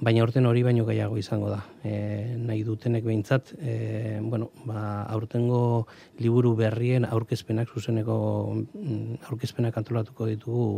baina 0.00 0.22
urten 0.22 0.46
hori 0.46 0.62
baino 0.66 0.84
gehiago 0.86 1.18
izango 1.18 1.50
da. 1.50 1.60
E, 1.82 2.36
nahi 2.38 2.62
dutenek 2.66 3.04
behintzat, 3.06 3.54
e, 3.58 4.18
bueno, 4.22 4.50
ba, 4.66 5.04
aurtengo 5.14 5.86
liburu 6.22 6.54
berrien 6.58 7.06
aurkezpenak 7.08 7.70
zuzeneko 7.74 8.18
mm, 8.54 9.22
aurkezpenak 9.30 9.78
antolatuko 9.78 10.26
ditugu 10.30 10.68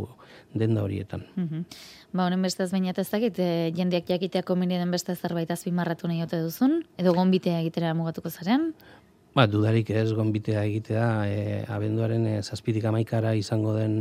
denda 0.53 0.85
horietan. 0.85 1.27
Mm 1.35 1.65
Ba, 2.11 2.25
honen 2.25 2.41
beste 2.43 2.65
ez 2.65 2.73
bainat 2.73 2.97
ez 2.99 3.05
dakit, 3.07 3.37
e, 3.39 3.69
jendeak 3.71 4.09
jakitea 4.11 4.43
komeni 4.43 4.75
den 4.75 4.89
beste 4.91 5.13
zerbait 5.15 5.47
azpimarratu 5.53 6.09
nahi 6.11 6.25
ote 6.25 6.41
duzun, 6.43 6.81
edo 6.99 7.13
gonbitea 7.15 7.61
egitera 7.61 7.93
mugatuko 7.95 8.27
zaren? 8.27 8.73
Ba, 9.31 9.45
dudarik 9.47 9.89
ez 9.95 10.09
gonbitea 10.11 10.65
egitea, 10.67 11.05
e, 11.31 11.43
abenduaren 11.71 12.25
e, 12.27 12.39
zazpitik 12.43 12.83
amaikara 12.89 13.31
izango 13.39 13.77
den 13.77 13.93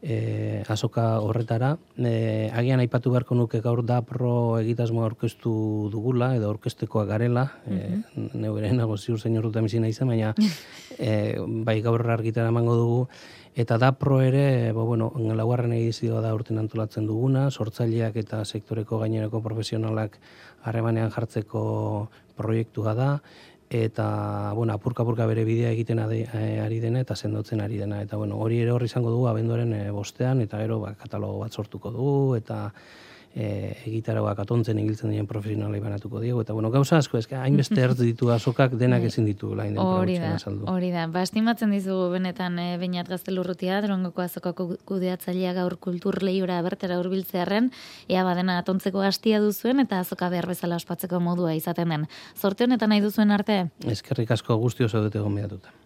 e, 0.00 0.62
azoka 0.72 1.04
horretara. 1.20 1.74
E, 2.00 2.48
agian 2.48 2.80
aipatu 2.80 3.12
beharko 3.12 3.36
nuke 3.36 3.60
gaur 3.60 3.84
da 3.84 4.00
pro 4.00 4.58
egitasmo 4.62 5.04
aurkeztu 5.04 5.52
dugula, 5.92 6.30
edo 6.38 6.48
aurkeztekoa 6.48 7.04
garela, 7.04 7.44
mm 7.66 7.76
-hmm. 7.76 8.32
e, 8.32 8.40
neugeren 8.46 8.80
nago 8.80 8.96
ziur 8.96 9.20
zein 9.20 9.36
urruta 9.36 9.60
izan, 9.60 10.08
baina 10.08 10.34
e, 10.98 11.36
bai 11.68 11.80
gaur 11.82 12.10
argitara 12.10 12.48
emango 12.48 12.76
dugu, 12.76 13.08
Eta 13.54 13.76
da 13.76 13.90
pro 13.92 14.22
ere, 14.24 14.72
bo, 14.72 14.86
bueno, 14.88 15.10
laugarren 15.36 15.74
edizioa 15.76 16.22
da 16.24 16.30
urten 16.32 16.56
antolatzen 16.56 17.04
duguna, 17.04 17.50
sortzaileak 17.50 18.16
eta 18.16 18.44
sektoreko 18.46 18.98
gainerako 19.02 19.42
profesionalak 19.44 20.16
harremanean 20.64 21.10
jartzeko 21.12 22.08
proiektua 22.36 22.94
da, 22.96 23.10
eta 23.72 24.52
bueno, 24.52 24.74
apurka 24.74 25.02
apurka 25.02 25.24
bere 25.26 25.46
bidea 25.48 25.70
egiten 25.72 25.98
eh, 26.04 26.60
ari 26.60 26.78
dena 26.80 27.00
eta 27.00 27.16
sendotzen 27.16 27.62
ari 27.64 27.78
dena. 27.80 28.02
Eta 28.04 28.18
bueno, 28.20 28.36
hori 28.36 28.60
ere 28.60 28.70
hor 28.70 28.84
izango 28.84 29.10
dugu 29.10 29.28
abenduaren 29.30 29.72
e, 29.72 29.90
bostean 29.90 30.42
eta 30.44 30.60
gero 30.60 30.78
ba, 30.80 30.92
katalogo 30.92 31.38
bat 31.40 31.56
sortuko 31.56 31.90
dugu 31.90 32.36
eta 32.36 32.66
e, 33.34 33.72
egitaroak 33.86 34.42
atontzen 34.44 34.78
egiltzen 34.82 35.12
diren 35.12 35.26
profesionalei 35.28 35.80
banatuko 35.82 36.20
diegu, 36.22 36.42
eta 36.44 36.54
bueno, 36.56 36.70
gauza 36.74 36.98
asko, 37.00 37.18
ez 37.18 37.26
hainbeste 37.32 37.80
ertz 37.86 37.98
ditu 38.00 38.30
azokak 38.34 38.76
denak 38.78 39.04
ezin 39.08 39.26
ditu 39.28 39.54
lain 39.56 39.74
den 39.74 39.82
Hori 39.82 40.18
da, 40.20 40.34
hori 40.70 40.90
da. 40.92 41.06
Ba, 41.12 41.22
estimatzen 41.26 41.72
dizugu 41.74 42.10
benetan 42.14 42.58
e, 42.58 42.68
bainat 42.80 43.08
gaztelurrutia, 43.10 43.80
drongoko 43.84 44.24
azokako 44.24 44.68
kudeatzailea 44.88 45.54
gaur 45.58 45.76
kultur 45.76 46.22
lehiura 46.22 46.60
bertera 46.64 46.98
urbiltzearen, 47.02 47.70
ea 48.08 48.24
badena 48.24 48.58
atontzeko 48.62 49.04
hastia 49.04 49.40
duzuen, 49.42 49.80
eta 49.84 50.00
azoka 50.02 50.30
behar 50.32 50.50
bezala 50.50 50.80
ospatzeko 50.80 51.20
modua 51.20 51.54
izaten 51.58 51.96
den. 51.96 52.08
Zorte 52.36 52.68
honetan 52.68 52.92
nahi 52.92 53.04
duzuen 53.04 53.32
arte? 53.34 53.64
Ezkerrik 53.86 54.30
asko 54.36 54.58
guzti 54.60 54.84
oso 54.88 55.02
dute 55.04 55.22
gombiatuta. 55.22 55.81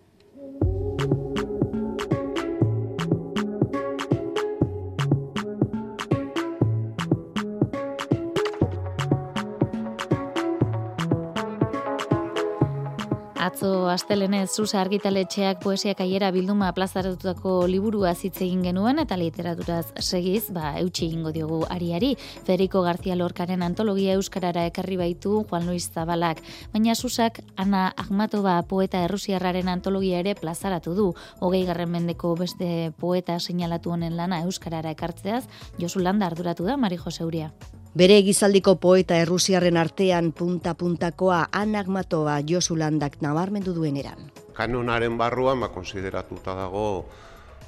Atzo 13.46 13.86
astelenez 13.86 14.50
Susa 14.50 14.80
argitaletxeak 14.80 15.60
poesiak 15.62 16.00
aiera 16.02 16.32
bilduma 16.34 16.72
plazaratutako 16.74 17.52
liburua 17.70 18.10
hitz 18.16 18.40
egin 18.42 18.64
genuen 18.66 18.98
eta 18.98 19.18
literaturaz 19.20 19.92
segiz, 20.02 20.48
ba, 20.50 20.72
eutxi 20.80 21.06
egingo 21.06 21.30
diogu 21.36 21.60
ariari. 21.70 22.16
Federico 22.18 22.82
García 22.82 23.14
Lorcaren 23.14 23.62
antologia 23.62 24.16
euskarara 24.18 24.66
ekarri 24.72 24.98
baitu 24.98 25.44
Juan 25.50 25.66
Luis 25.70 25.86
Zabalak, 25.92 26.42
baina 26.74 26.94
Susak 26.94 27.40
Ana 27.56 27.92
Ahmatova 27.96 28.58
poeta 28.66 29.04
errusiarraren 29.06 29.70
antologia 29.70 30.18
ere 30.24 30.34
plazaratu 30.34 30.96
du. 30.98 31.08
Hogei 31.38 31.64
garren 31.70 31.94
mendeko 31.94 32.34
beste 32.34 32.90
poeta 32.98 33.38
seinalatu 33.38 33.94
honen 33.94 34.16
lana 34.16 34.42
euskarara 34.42 34.90
ekartzeaz, 34.96 35.44
Josu 35.78 36.02
Landa 36.02 36.26
arduratu 36.26 36.66
da 36.66 36.76
Mari 36.76 36.98
Jose 36.98 37.24
Uria. 37.24 37.52
Bere 37.96 38.18
egizaldiko 38.20 38.74
poeta 38.76 39.16
errusiarren 39.16 39.78
artean 39.80 40.26
punta-puntakoa 40.36 41.38
anagmatoa 41.56 42.34
Josulandak 42.44 43.14
nabarmendu 43.24 43.72
duen 43.72 43.96
eran. 43.96 44.26
Kanonaren 44.58 45.16
barruan, 45.16 45.62
ba, 45.64 45.70
konsideratuta 45.72 46.52
dago, 46.58 46.82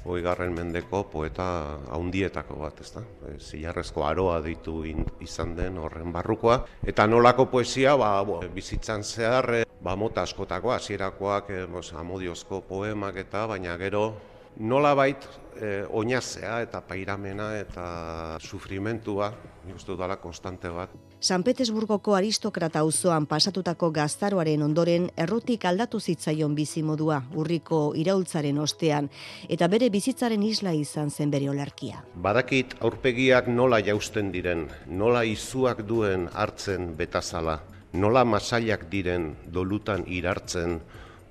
oigarren 0.05 0.53
mendeko 0.53 1.01
poeta 1.09 1.47
haundietako 1.89 2.59
bat, 2.61 2.77
ez 2.85 2.91
da? 2.93 3.01
E, 3.25 3.39
zilarrezko 3.39 4.05
aroa 4.05 4.37
ditu 4.45 4.83
izan 5.25 5.55
den 5.57 5.81
horren 5.81 6.13
barrukoa. 6.13 6.61
Eta 6.85 7.09
nolako 7.09 7.47
poesia, 7.49 7.97
ba, 7.97 8.11
bo, 8.21 8.37
bizitzan 8.53 9.01
zehar, 9.01 9.49
e, 9.63 9.67
ba, 9.81 9.97
mota 9.97 10.27
askotakoa, 10.29 10.77
hasierakoak 10.77 11.49
e, 11.57 11.63
amodiozko 12.05 12.61
poemak 12.69 13.17
eta, 13.25 13.47
baina 13.49 13.81
gero, 13.81 14.11
nola 14.59 14.93
bait, 14.93 15.23
e, 15.55 15.83
oinazea 15.89 16.59
eta 16.63 16.81
pairamena 16.85 17.51
eta 17.59 18.37
sufrimentua, 18.39 19.29
nik 19.65 19.77
uste 19.79 19.93
dudala 19.93 20.17
konstante 20.19 20.69
bat. 20.71 20.91
San 21.19 21.43
Petersburgoko 21.43 22.15
aristokrata 22.15 22.79
auzoan 22.79 23.25
pasatutako 23.27 23.91
gaztaroaren 23.95 24.63
ondoren 24.63 25.09
errotik 25.17 25.65
aldatu 25.65 25.99
zitzaion 25.99 26.55
bizimodua 26.55 27.21
urriko 27.35 27.81
iraultzaren 27.95 28.59
ostean 28.59 29.09
eta 29.49 29.67
bere 29.67 29.89
bizitzaren 29.89 30.43
isla 30.43 30.73
izan 30.73 31.11
zen 31.11 31.31
bere 31.31 31.49
olarkia. 31.49 32.03
Badakit 32.15 32.77
aurpegiak 32.79 33.47
nola 33.47 33.81
jausten 33.83 34.31
diren, 34.31 34.67
nola 34.87 35.23
izuak 35.23 35.83
duen 35.87 36.29
hartzen 36.33 36.95
betazala, 36.97 37.59
nola 37.93 38.23
masailak 38.23 38.87
diren 38.91 39.33
dolutan 39.47 40.05
irartzen 40.07 40.79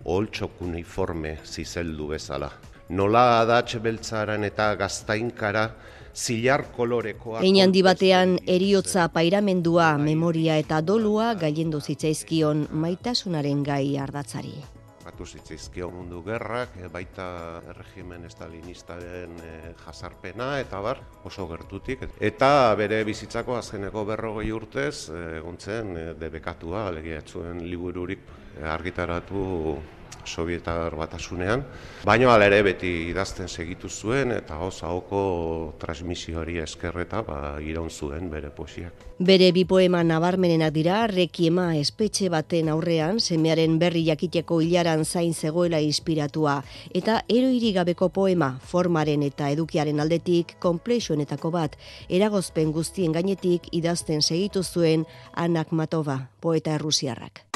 oholtzok 0.04 0.60
uniforme 0.64 1.38
zizeldu 1.44 2.08
bezala 2.12 2.52
nola 2.88 3.40
adatx 3.42 3.82
beltzaran 3.84 4.44
eta 4.48 4.72
gaztainkara 4.80 5.68
zilar 6.14 6.64
kolorekoa. 6.74 7.42
Ein 7.44 7.60
handi 7.62 7.82
batean 7.86 8.38
eriotza 8.46 9.08
pairamendua, 9.14 9.92
memoria 10.02 10.56
eta 10.58 10.80
dolua 10.82 11.34
gaiendu 11.38 11.80
zitzaizkion 11.80 12.66
maitasunaren 12.72 13.62
gai 13.62 13.96
ardatzari. 14.00 14.56
Batu 15.04 15.24
zitzaizkion 15.24 15.94
mundu 15.94 16.20
gerrak, 16.24 16.74
eh, 16.76 16.88
baita 16.92 17.60
regimen 17.76 18.26
estalinistaren 18.28 19.38
e, 19.40 19.52
jasarpena 19.84 20.58
eta 20.60 20.80
bar 20.84 21.00
oso 21.24 21.46
gertutik. 21.48 22.02
Eta 22.20 22.74
bere 22.76 23.04
bizitzako 23.08 23.56
azkeneko 23.56 24.04
berrogei 24.04 24.50
urtez, 24.52 25.08
eh, 25.08 25.38
egontzen 25.38 25.94
debekatua, 26.18 26.90
legiatzuen 26.98 27.64
libururik 27.70 28.26
argitaratu 28.58 29.78
Sovietar 30.26 30.94
batasunean, 30.96 31.64
baina 32.04 32.32
ala 32.32 32.46
ere 32.50 32.62
beti 32.62 32.90
idazten 33.10 33.48
segitu 33.48 33.88
zuen 33.88 34.32
eta 34.32 34.58
hoz 34.58 34.82
ahoko 34.82 35.74
transmisioari 35.80 36.58
eskerreta 36.62 37.22
ba, 37.22 37.38
iraun 37.60 37.90
zuen 37.90 38.30
bere 38.30 38.50
poesiak. 38.50 39.08
Bere 39.18 39.48
bi 39.50 39.64
poema 39.66 40.04
nabarmenenak 40.06 40.70
dira, 40.76 41.00
rekiema 41.10 41.72
espetxe 41.74 42.28
baten 42.30 42.68
aurrean, 42.70 43.18
semearen 43.18 43.74
berri 43.80 44.04
jakiteko 44.06 44.60
hilaran 44.62 45.02
zain 45.04 45.34
zegoela 45.34 45.80
inspiratua, 45.82 46.60
eta 46.94 47.24
eroiri 47.26 47.72
gabeko 47.74 48.12
poema, 48.14 48.52
formaren 48.62 49.26
eta 49.26 49.50
edukiaren 49.50 49.98
aldetik, 49.98 50.54
komplexuenetako 50.62 51.50
bat, 51.50 51.74
eragozpen 52.08 52.70
guztien 52.70 53.10
gainetik 53.10 53.66
idazten 53.72 54.22
segitu 54.22 54.62
zuen 54.62 55.02
Anak 55.34 55.72
Matova, 55.72 56.20
poeta 56.40 56.78
errusiarrak. 56.78 57.47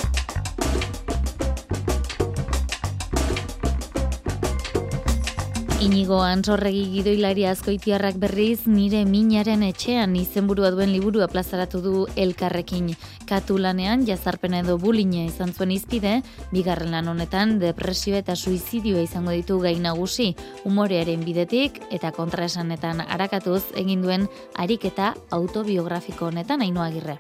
Inigo 5.83 6.21
Antsorregi 6.23 6.85
gidoilari 6.93 7.43
azkoitiarrak 7.51 8.21
berriz 8.23 8.69
nire 8.71 9.01
minaren 9.03 9.65
etxean 9.67 10.13
izenburua 10.15 10.71
duen 10.71 10.93
liburua 10.95 11.27
plazaratu 11.27 11.81
du 11.83 11.95
elkarrekin. 12.15 12.93
Katulanean 13.27 14.05
jazarpena 14.07 14.61
edo 14.63 14.77
buline 14.79 15.25
izan 15.27 15.51
zuen 15.51 15.75
izpide, 15.75 16.15
bigarren 16.55 16.95
lan 16.95 17.11
honetan 17.11 17.57
depresio 17.59 18.15
eta 18.15 18.39
suizidioa 18.39 19.03
izango 19.03 19.35
ditu 19.35 19.59
gai 19.59 19.75
nagusi, 19.83 20.37
umorearen 20.71 21.27
bidetik 21.27 21.83
eta 21.91 22.15
kontraesanetan 22.15 23.03
arakatuz 23.09 23.65
egin 23.75 24.07
duen 24.07 24.31
ariketa 24.55 25.17
autobiografiko 25.35 26.31
honetan 26.31 26.63
hainoagirre. 26.63 27.19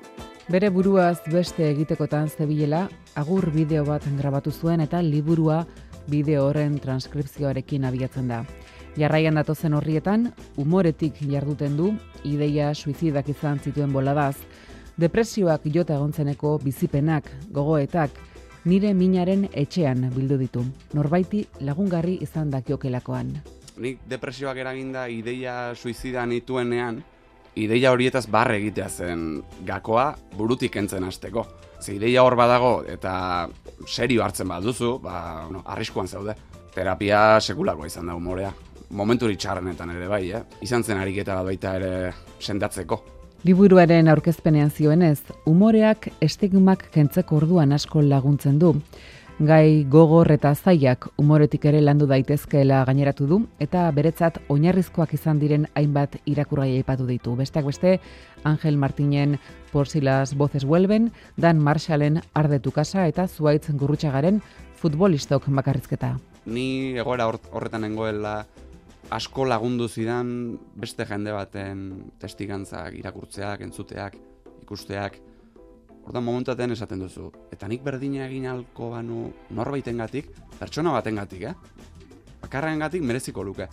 Bere 0.52 0.70
buruaz 0.70 1.18
beste 1.32 1.66
egitekotan 1.72 2.30
zebilela, 2.30 2.86
agur 3.18 3.50
bideo 3.50 3.82
bat 3.90 4.06
grabatu 4.18 4.54
zuen 4.54 4.86
eta 4.86 5.02
liburua 5.02 5.64
bideo 6.10 6.46
horren 6.48 6.78
transkripzioarekin 6.80 7.84
abiatzen 7.84 8.28
da. 8.28 8.42
Jarraian 8.98 9.38
datozen 9.40 9.74
horrietan, 9.74 10.32
umoretik 10.60 11.22
jarduten 11.30 11.76
du, 11.76 11.92
ideia 12.24 12.74
suizidak 12.74 13.28
izan 13.32 13.58
zituen 13.58 13.92
boladaz, 13.92 14.36
depresioak 15.00 15.64
jota 15.72 15.96
egontzeneko 15.96 16.58
bizipenak, 16.62 17.30
gogoetak, 17.50 18.10
nire 18.64 18.92
minaren 18.94 19.48
etxean 19.52 20.10
bildu 20.14 20.38
ditu. 20.38 20.64
Norbaiti 20.94 21.46
lagungarri 21.60 22.18
izan 22.22 22.50
dakiokelakoan. 22.52 23.32
Nik 23.82 24.04
depresioak 24.08 24.60
eraginda 24.60 25.06
ideia 25.08 25.72
suizidan 25.74 26.28
nituenean, 26.28 27.02
ideia 27.56 27.92
horietaz 27.92 28.26
barre 28.30 28.58
egitea 28.60 28.88
zen 28.88 29.42
gakoa 29.66 30.12
burutik 30.36 30.76
entzen 30.76 31.04
hasteko. 31.04 31.46
Ze 31.82 31.96
ideia 31.96 32.22
hor 32.22 32.36
badago 32.38 32.84
eta 32.86 33.48
serio 33.90 34.22
hartzen 34.22 34.46
baduzu, 34.48 34.98
ba, 35.02 35.48
no, 35.50 35.64
arriskuan 35.66 36.06
zaude. 36.06 36.36
Terapia 36.72 37.40
sekulakoa 37.40 37.88
izan 37.90 38.06
da 38.06 38.14
umorea. 38.14 38.52
Momenturi 38.94 39.36
txarrenetan 39.36 39.90
ere 39.96 40.06
bai, 40.08 40.22
eh? 40.30 40.42
izan 40.62 40.84
zen 40.84 41.00
ariketa 41.00 41.34
bat 41.40 41.48
baita 41.50 41.74
ere 41.80 42.12
sendatzeko. 42.38 43.00
Liburuaren 43.42 44.06
aurkezpenean 44.12 44.70
zioenez, 44.70 45.24
umoreak 45.50 46.06
estigmak 46.22 46.84
kentzeko 46.94 47.40
orduan 47.40 47.72
asko 47.74 48.04
laguntzen 48.06 48.60
du. 48.62 48.76
Gai 49.42 49.82
gogor 49.90 50.28
eta 50.30 50.52
zaiak 50.54 51.08
umoretik 51.18 51.64
ere 51.66 51.80
landu 51.82 52.06
daitezkeela 52.06 52.84
gaineratu 52.86 53.24
du 53.26 53.38
eta 53.64 53.88
beretzat 53.90 54.36
oinarrizkoak 54.54 55.16
izan 55.16 55.40
diren 55.40 55.64
hainbat 55.74 56.14
irakurgai 56.30 56.76
aipatu 56.76 57.08
ditu. 57.08 57.34
Besteak 57.34 57.66
beste, 57.66 57.96
Angel 58.44 58.76
Martinen 58.76 59.40
Por 59.72 59.88
si 59.88 60.00
las 60.00 60.36
voces 60.36 60.64
vuelven, 60.64 61.10
Dan 61.36 61.58
Marshallen 61.58 62.20
Ardetu 62.34 62.70
Kasa 62.70 63.08
eta 63.08 63.26
Zuaitz 63.26 63.66
Gurrutxagaren 63.72 64.38
futbolistok 64.76 65.48
makarrizketa. 65.48 66.18
Ni 66.46 66.94
egoera 66.94 67.26
horretan 67.26 67.82
nengoela 67.82 68.44
asko 69.10 69.44
lagundu 69.44 69.88
zidan 69.88 70.60
beste 70.76 71.02
jende 71.04 71.34
baten 71.34 72.12
testigantzak, 72.20 72.94
irakurtzeak, 72.94 73.66
entzuteak, 73.66 74.14
ikusteak. 74.62 75.18
Ordan 76.06 76.24
momentaten 76.24 76.74
esaten 76.74 77.00
duzu. 77.04 77.30
Eta 77.54 77.68
nik 77.70 77.84
berdina 77.84 78.26
egin 78.26 78.48
alko 78.50 78.90
banu 78.90 79.28
norbaiten 79.54 80.02
gatik, 80.02 80.32
pertsona 80.58 80.92
baten 80.92 81.20
gatik, 81.20 81.46
eh? 81.50 81.54
Bakarren 82.42 82.82
gatik 82.82 83.02
mereziko 83.06 83.44
luke. 83.46 83.68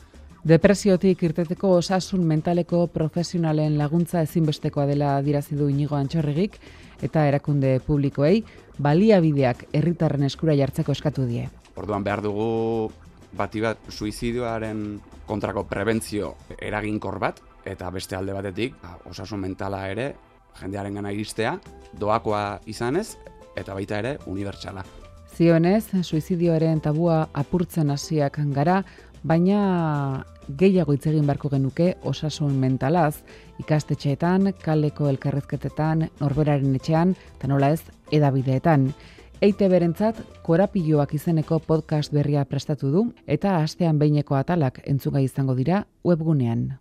Depresiotik 0.48 1.24
irteteko 1.28 1.74
osasun 1.82 2.22
mentaleko 2.24 2.86
profesionalen 2.94 3.76
laguntza 3.78 4.22
ezinbestekoa 4.24 4.86
dela 4.88 5.18
dirazi 5.22 5.58
du 5.60 5.68
inigo 5.68 5.98
antxorregik 5.98 6.56
eta 7.04 7.26
erakunde 7.28 7.80
publikoei 7.84 8.46
baliabideak 8.80 9.66
herritarren 9.74 10.24
eskura 10.24 10.56
jartzeko 10.56 10.96
eskatu 10.96 11.26
die. 11.28 11.50
Orduan 11.76 12.06
behar 12.08 12.24
dugu 12.24 12.90
bati 13.36 13.62
bat 13.62 13.92
suizidioaren 13.92 15.02
kontrako 15.28 15.66
prebentzio 15.68 16.34
eraginkor 16.58 17.20
bat 17.20 17.44
eta 17.68 17.90
beste 17.92 18.16
alde 18.16 18.34
batetik 18.34 18.80
ba, 18.82 18.96
osasun 19.12 19.44
mentala 19.44 19.84
ere 19.92 20.14
jendearen 20.62 20.96
gana 21.00 21.12
iristea 21.12 21.58
doakoa 22.00 22.60
izanez 22.66 23.18
eta 23.58 23.74
baita 23.74 24.00
ere 24.00 24.18
unibertsala. 24.28 24.84
Zionez, 25.36 25.86
suizidioaren 26.04 26.82
tabua 26.82 27.28
apurtzen 27.34 27.92
hasiak 27.94 28.40
gara, 28.56 28.82
baina 29.24 30.26
gehiago 30.58 30.96
hitz 30.96 31.06
egin 31.12 31.28
beharko 31.28 31.52
genuke 31.54 31.94
osasun 32.04 32.56
mentalaz, 32.60 33.22
ikastetxeetan, 33.62 34.54
kaleko 34.64 35.08
elkarrezketetan, 35.12 36.10
norberaren 36.20 36.76
etxean, 36.76 37.16
eta 37.38 37.48
nola 37.52 37.72
ez, 37.76 37.82
edabideetan. 38.12 38.90
Eite 39.40 39.70
berentzat, 39.72 40.20
korapilloak 40.44 41.14
izeneko 41.16 41.62
podcast 41.64 42.12
berria 42.12 42.44
prestatu 42.46 42.92
du, 42.92 43.06
eta 43.28 43.56
astean 43.62 44.00
behineko 44.00 44.36
atalak 44.36 44.82
entzuga 44.84 45.24
izango 45.24 45.56
dira 45.56 45.86
webgunean. 46.04 46.74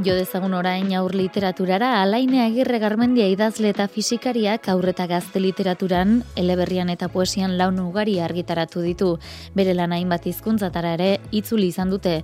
Jo 0.00 0.14
dezagun 0.16 0.54
orain 0.56 0.86
aur 0.96 1.12
literaturara, 1.12 1.90
alaine 2.00 2.38
agirre 2.40 2.78
garmendia 2.80 3.26
idazle 3.28 3.68
eta 3.74 3.84
fisikariak 3.84 4.70
aurreta 4.72 5.04
gazte 5.10 5.42
literaturan, 5.44 6.22
eleberrian 6.40 6.88
eta 6.88 7.10
poesian 7.12 7.58
laun 7.58 7.76
ugari 7.82 8.14
argitaratu 8.24 8.80
ditu. 8.80 9.08
Bere 9.52 9.74
lan 9.76 9.92
hainbat 9.92 10.24
hizkuntzatara 10.30 10.94
ere, 10.96 11.08
itzuli 11.36 11.68
izan 11.68 11.92
dute. 11.92 12.14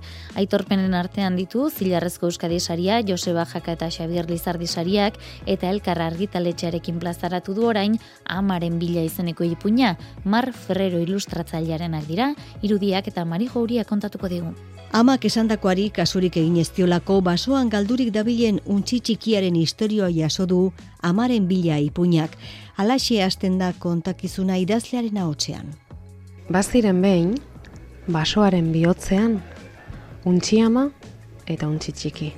Aitorpenen 0.41 0.95
artean 0.97 1.37
ditu, 1.37 1.67
zilarrezko 1.69 2.31
euskadi 2.31 2.57
saria, 2.59 2.97
Joseba 3.05 3.45
Jaka 3.45 3.75
eta 3.77 3.91
Xabier 3.93 4.25
Lizardi 4.31 4.65
sariak, 4.65 5.19
eta 5.45 5.69
elkarra 5.69 6.07
argitaletxearekin 6.09 6.97
plazaratu 7.03 7.53
du 7.53 7.67
orain, 7.69 7.99
amaren 8.25 8.79
bila 8.81 9.05
izeneko 9.05 9.45
ipuña, 9.45 9.99
Mar 10.25 10.49
Ferrero 10.51 10.97
ilustratzailearenak 11.05 12.09
dira, 12.09 12.31
irudiak 12.63 13.13
eta 13.13 13.25
Mari 13.25 13.51
Jouria 13.53 13.85
kontatuko 13.85 14.33
digu. 14.33 14.55
Amak 14.95 15.25
esandakoari 15.27 15.89
kasurik 15.91 16.37
egin 16.39 16.55
eztiolako 16.61 17.19
basoan 17.21 17.67
galdurik 17.69 18.13
dabilen 18.15 18.61
untxi 18.71 19.01
txikiaren 19.03 19.55
historioa 19.59 20.07
jaso 20.15 20.45
du 20.47 20.71
amaren 21.03 21.47
bila 21.47 21.75
ipuñak. 21.83 22.37
Alaxe 22.77 23.21
hasten 23.23 23.57
da 23.59 23.73
kontakizuna 23.79 24.57
idazlearen 24.57 25.17
ahotsean. 25.17 25.73
Baziren 26.49 27.01
behin, 27.01 27.35
basoaren 28.07 28.71
bihotzean, 28.71 29.41
untxi 30.25 30.61
ama 30.61 30.89
eta 31.45 31.67
untxi 31.67 31.91
txiki. 31.91 32.31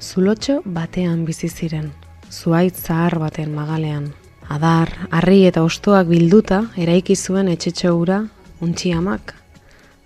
Zulotxo 0.00 0.62
batean 0.64 1.26
bizi 1.26 1.48
ziren, 1.48 1.90
zuaitz 2.30 2.78
zahar 2.86 3.18
baten 3.18 3.52
magalean. 3.52 4.14
Adar, 4.48 4.88
harri 5.10 5.44
eta 5.44 5.62
ostoak 5.62 6.08
bilduta 6.08 6.62
eraiki 6.76 7.16
zuen 7.16 7.48
etxetxo 7.52 7.92
ura 7.98 8.22
untxi 8.64 8.94
amak 8.96 9.34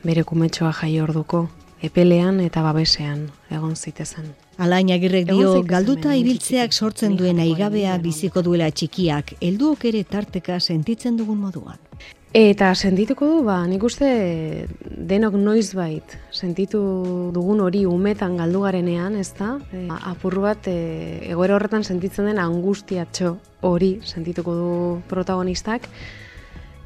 bere 0.04 0.24
kumetxoa 0.24 0.72
jai 0.80 0.94
orduko, 1.00 1.46
epelean 1.82 2.40
eta 2.40 2.62
babesean 2.62 3.26
egon 3.50 3.74
zitezen. 3.76 4.32
Alain 4.62 4.90
agirrek 4.94 5.26
dio, 5.30 5.54
galduta 5.66 6.14
ibiltzeak 6.14 6.72
sortzen 6.72 7.16
duen 7.18 7.40
aigabea 7.42 7.96
biziko 8.02 8.42
duela 8.42 8.70
txikiak, 8.70 9.36
helduok 9.40 9.86
ere 9.90 10.02
tarteka 10.04 10.60
sentitzen 10.60 11.16
dugun 11.16 11.40
moduan. 11.42 11.80
Eta 12.32 12.70
sentituko 12.72 13.26
du, 13.28 13.40
ba, 13.44 13.58
nik 13.68 13.82
uste 13.84 14.06
denok 14.80 15.34
noizbait 15.36 16.14
sentitu 16.32 16.80
dugun 17.34 17.60
hori 17.60 17.82
umetan 17.84 18.38
galdu 18.40 18.62
garenean, 18.64 19.18
ez 19.20 19.34
da? 19.36 19.58
E, 19.68 19.82
apur 20.08 20.38
bat, 20.40 20.64
e, 20.64 21.18
egoera 21.28 21.58
horretan 21.58 21.84
sentitzen 21.84 22.30
den 22.30 22.40
angustiatxo 22.40 23.34
hori 23.68 23.98
sentituko 24.08 24.54
du 24.56 24.70
protagonistak, 25.12 25.90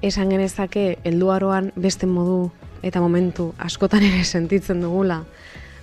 esan 0.02 0.34
genezake 0.34 0.96
helduaroan 1.06 1.70
beste 1.78 2.10
modu 2.10 2.50
eta 2.86 3.02
momentu 3.02 3.50
askotan 3.58 4.04
ere 4.06 4.24
sentitzen 4.24 4.80
dugula 4.84 5.24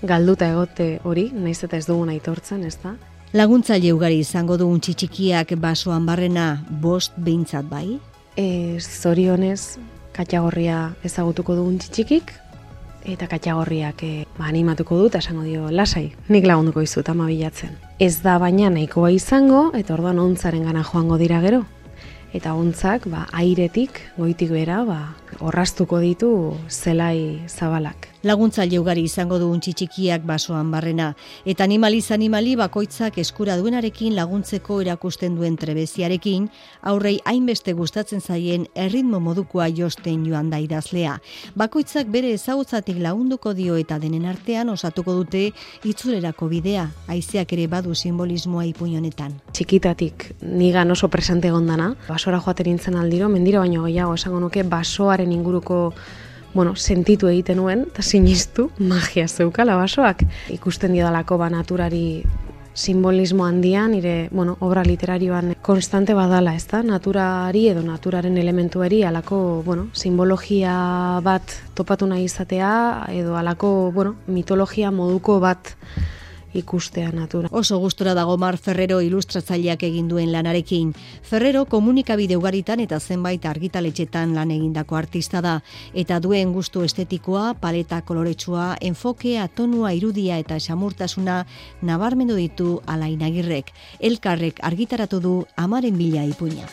galduta 0.04 0.50
egote 0.52 1.00
hori, 1.08 1.30
naiz 1.34 1.62
eta 1.64 1.78
ez 1.80 1.88
dugun 1.88 2.12
aitortzen, 2.12 2.64
ez 2.68 2.78
da? 2.84 2.96
Laguntzaile 3.34 3.94
ugari 3.96 4.20
izango 4.22 4.60
dugun 4.62 4.82
txikiak 4.84 5.56
basoan 5.58 6.06
barrena 6.06 6.48
bost 6.84 7.16
behintzat 7.18 7.66
bai? 7.70 7.98
E, 8.38 8.78
zorionez, 8.80 9.80
katxagorria 10.14 10.94
ezagutuko 11.08 11.56
dugun 11.58 11.80
txikik, 11.82 12.34
eta 13.10 13.28
katxagorriak 13.32 14.04
e, 14.06 14.12
ba, 14.38 14.48
animatuko 14.52 15.00
dut, 15.02 15.18
esango 15.20 15.48
dio, 15.48 15.70
lasai, 15.72 16.12
nik 16.30 16.46
lagunduko 16.48 16.84
izut 16.84 17.10
ama 17.10 17.28
bilatzen. 17.32 17.74
Ez 18.00 18.20
da 18.22 18.38
baina 18.44 18.70
nahikoa 18.74 19.12
izango, 19.16 19.70
eta 19.78 19.96
orduan 19.96 20.22
ontzaren 20.22 20.68
gana 20.68 20.84
joango 20.84 21.18
dira 21.22 21.42
gero. 21.44 21.64
Eta 22.34 22.56
ontzak, 22.58 23.06
ba, 23.14 23.28
airetik, 23.38 24.00
goitik 24.18 24.50
bera, 24.54 24.82
ba, 24.88 25.02
orrastuko 25.40 26.00
ditu 26.02 26.32
zelai 26.70 27.46
zabalak. 27.46 28.13
Laguntzaile 28.24 28.78
ugari 28.80 29.02
izango 29.04 29.36
du 29.36 29.50
txikiak 29.60 30.24
basoan 30.24 30.70
barrena 30.72 31.10
eta 31.44 31.66
animaliz 31.66 32.06
animali 32.16 32.54
bakoitzak 32.56 33.18
eskura 33.20 33.58
duenarekin 33.60 34.16
laguntzeko 34.16 34.78
erakusten 34.80 35.36
duen 35.36 35.58
trebeziarekin 35.60 36.46
aurrei 36.88 37.18
hainbeste 37.26 37.74
gustatzen 37.74 38.22
zaien 38.22 38.70
erritmo 38.76 39.20
modukoa 39.20 39.68
josten 39.68 40.24
joan 40.24 40.50
da 40.50 40.62
idazlea. 40.64 41.18
Bakoitzak 41.56 42.08
bere 42.08 42.32
ezagutzatik 42.32 43.04
lagunduko 43.04 43.54
dio 43.54 43.76
eta 43.76 44.00
denen 44.00 44.24
artean 44.26 44.70
osatuko 44.70 45.20
dute 45.20 45.50
itzulerako 45.84 46.48
bidea, 46.48 46.88
haizeak 47.12 47.52
ere 47.52 47.68
badu 47.68 47.94
simbolismoa 47.94 48.64
ipuin 48.72 49.02
honetan. 49.02 49.36
Txikitatik 49.52 50.30
nigan 50.42 50.96
oso 50.96 51.10
presente 51.10 51.52
gondana, 51.52 51.98
basora 52.08 52.40
joaten 52.40 52.72
nintzen 52.72 52.96
aldiro, 52.96 53.28
mendiro 53.28 53.60
baino 53.60 53.84
gehiago 53.84 54.16
esango 54.16 54.40
nuke 54.40 54.64
basoaren 54.64 55.36
inguruko 55.36 55.90
bueno, 56.54 56.76
sentitu 56.76 57.28
egiten 57.28 57.58
nuen, 57.58 57.88
eta 57.92 58.02
sinistu, 58.02 58.70
magia 58.94 59.28
zeukala 59.28 59.76
basoak. 59.80 60.26
Ikusten 60.54 60.94
diodalako 60.94 61.38
ba 61.42 61.50
naturari 61.50 62.24
simbolismo 62.74 63.46
handian, 63.46 63.92
nire 63.92 64.30
bueno, 64.32 64.58
obra 64.60 64.84
literarioan 64.84 65.56
konstante 65.62 66.14
badala, 66.14 66.56
ez 66.56 66.66
da? 66.68 66.82
Naturari 66.84 67.68
edo 67.70 67.84
naturaren 67.86 68.38
elementuari 68.38 69.04
alako 69.04 69.62
bueno, 69.66 69.88
simbologia 69.94 71.20
bat 71.24 71.54
topatu 71.78 72.08
nahi 72.10 72.26
izatea, 72.26 72.74
edo 73.14 73.38
alako 73.38 73.92
bueno, 73.94 74.16
mitologia 74.28 74.92
moduko 74.92 75.40
bat 75.40 75.76
ikustea 76.54 77.12
natura. 77.12 77.50
Oso 77.52 77.78
gustora 77.80 78.14
dago 78.14 78.38
Mar 78.38 78.58
Ferrero 78.58 79.00
ilustratzaileak 79.02 79.84
egin 79.84 80.08
duen 80.08 80.32
lanarekin. 80.32 80.94
Ferrero 81.22 81.66
komunikabide 81.66 82.38
ugaritan 82.38 82.80
eta 82.80 83.00
zenbait 83.00 83.46
argitaletxetan 83.46 84.34
lan 84.36 84.52
egindako 84.52 84.96
artista 84.96 85.42
da 85.42 85.60
eta 85.94 86.20
duen 86.20 86.54
gustu 86.54 86.84
estetikoa, 86.84 87.54
paleta 87.60 88.02
koloretsua, 88.02 88.78
enfokea, 88.82 89.48
tonua, 89.48 89.94
irudia 89.94 90.40
eta 90.40 90.60
xamurtasuna 90.60 91.44
nabarmendu 91.82 92.36
ditu 92.40 92.82
alainagirrek. 92.88 93.74
Elkarrek 94.00 94.60
argitaratu 94.64 95.20
du 95.20 95.38
amaren 95.58 95.98
bila 95.98 96.26
ipuña. 96.26 96.68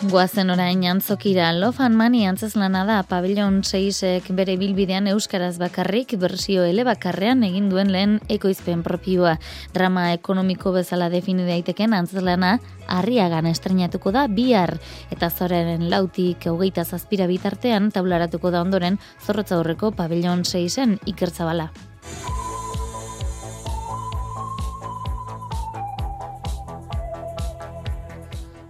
Goazen 0.00 0.48
orain 0.48 0.80
antzokira, 0.88 1.50
Lofan 1.52 1.92
Mani 1.92 2.22
antzeslana 2.24 2.86
da, 2.88 3.02
pabellon 3.04 3.58
6ek 3.68 4.30
bere 4.32 4.54
bilbidean 4.56 5.10
euskaraz 5.12 5.58
bakarrik, 5.60 6.14
bersio 6.22 6.64
ele 6.64 6.86
bakarrean 6.88 7.44
egin 7.44 7.66
duen 7.68 7.92
lehen 7.92 8.14
ekoizpen 8.32 8.80
propioa. 8.80 9.34
Drama 9.74 10.06
ekonomiko 10.14 10.72
bezala 10.72 11.10
defini 11.12 11.44
daiteken 11.44 11.92
antzeslana, 11.98 12.54
harriagan 12.88 13.50
estrenatuko 13.52 14.14
da 14.16 14.24
bihar, 14.24 14.78
eta 15.12 15.28
zoraren 15.28 15.90
lautik 15.92 16.48
hogeita 16.48 16.86
zazpira 16.88 17.28
bitartean, 17.28 17.92
taularatuko 17.92 18.56
da 18.56 18.64
ondoren, 18.64 18.96
zorrotza 19.20 19.60
horreko 19.60 19.92
pabellon 19.92 20.48
6en 20.48 20.96
ikertzabala. 21.12 21.68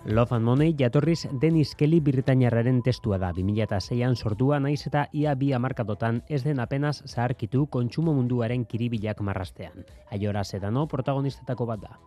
Love 0.07 0.35
and 0.35 0.45
Money 0.45 0.75
jatorriz 0.79 1.29
Dennis 1.41 1.75
Kelly 1.75 2.01
Britainiarraren 2.01 2.81
testua 2.83 3.19
da. 3.21 3.35
2006an 3.37 4.17
sortua 4.17 4.57
naiz 4.59 4.87
eta 4.89 5.03
ia 5.13 5.35
bi 5.37 5.53
amarkatotan 5.53 6.23
ez 6.29 6.41
den 6.45 6.61
apenas 6.65 7.03
zaharkitu 7.05 7.67
kontsumo 7.67 8.15
munduaren 8.17 8.65
kiribilak 8.65 9.21
marrastean. 9.21 9.85
Aiora 10.11 10.45
Sedano 10.45 10.87
protagonistetako 10.89 11.67
bat 11.67 11.85
da. 11.85 11.99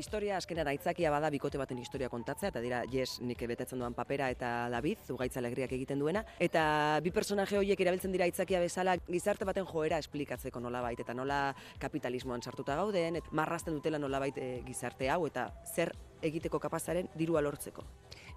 Historia 0.00 0.38
askena 0.40 0.64
da 0.64 0.72
itzakia 0.72 1.10
bada 1.12 1.28
bikote 1.28 1.58
baten 1.60 1.78
historia 1.82 2.08
kontatzea 2.08 2.48
eta 2.48 2.60
dira 2.64 2.78
Yes 2.88 3.18
nik 3.20 3.42
betetzen 3.50 3.82
duan 3.82 3.92
papera 3.92 4.30
eta 4.32 4.70
David 4.72 5.02
Zugaitza 5.04 5.42
alegriak 5.42 5.74
egiten 5.76 6.00
duena 6.00 6.22
eta 6.46 6.62
bi 7.04 7.12
personaje 7.12 7.58
horiek 7.58 7.82
erabiltzen 7.84 8.14
dira 8.14 8.28
itzakia 8.30 8.62
bezala 8.64 8.94
gizarte 9.04 9.44
baten 9.44 9.68
joera 9.68 9.98
esplikatzeko 10.00 10.62
nolabait 10.64 11.02
eta 11.04 11.12
nola 11.12 11.40
kapitalismoan 11.82 12.40
sartuta 12.40 12.78
gauden 12.80 13.20
et 13.20 13.28
marrasten 13.30 13.76
dutela 13.76 14.00
nolabait 14.00 14.40
e, 14.40 14.48
gizarte 14.64 15.10
hau 15.12 15.26
eta 15.28 15.50
zer 15.74 15.92
egiteko 16.22 16.58
kapazaren 16.60 17.12
dirua 17.16 17.44
lortzeko. 17.44 17.84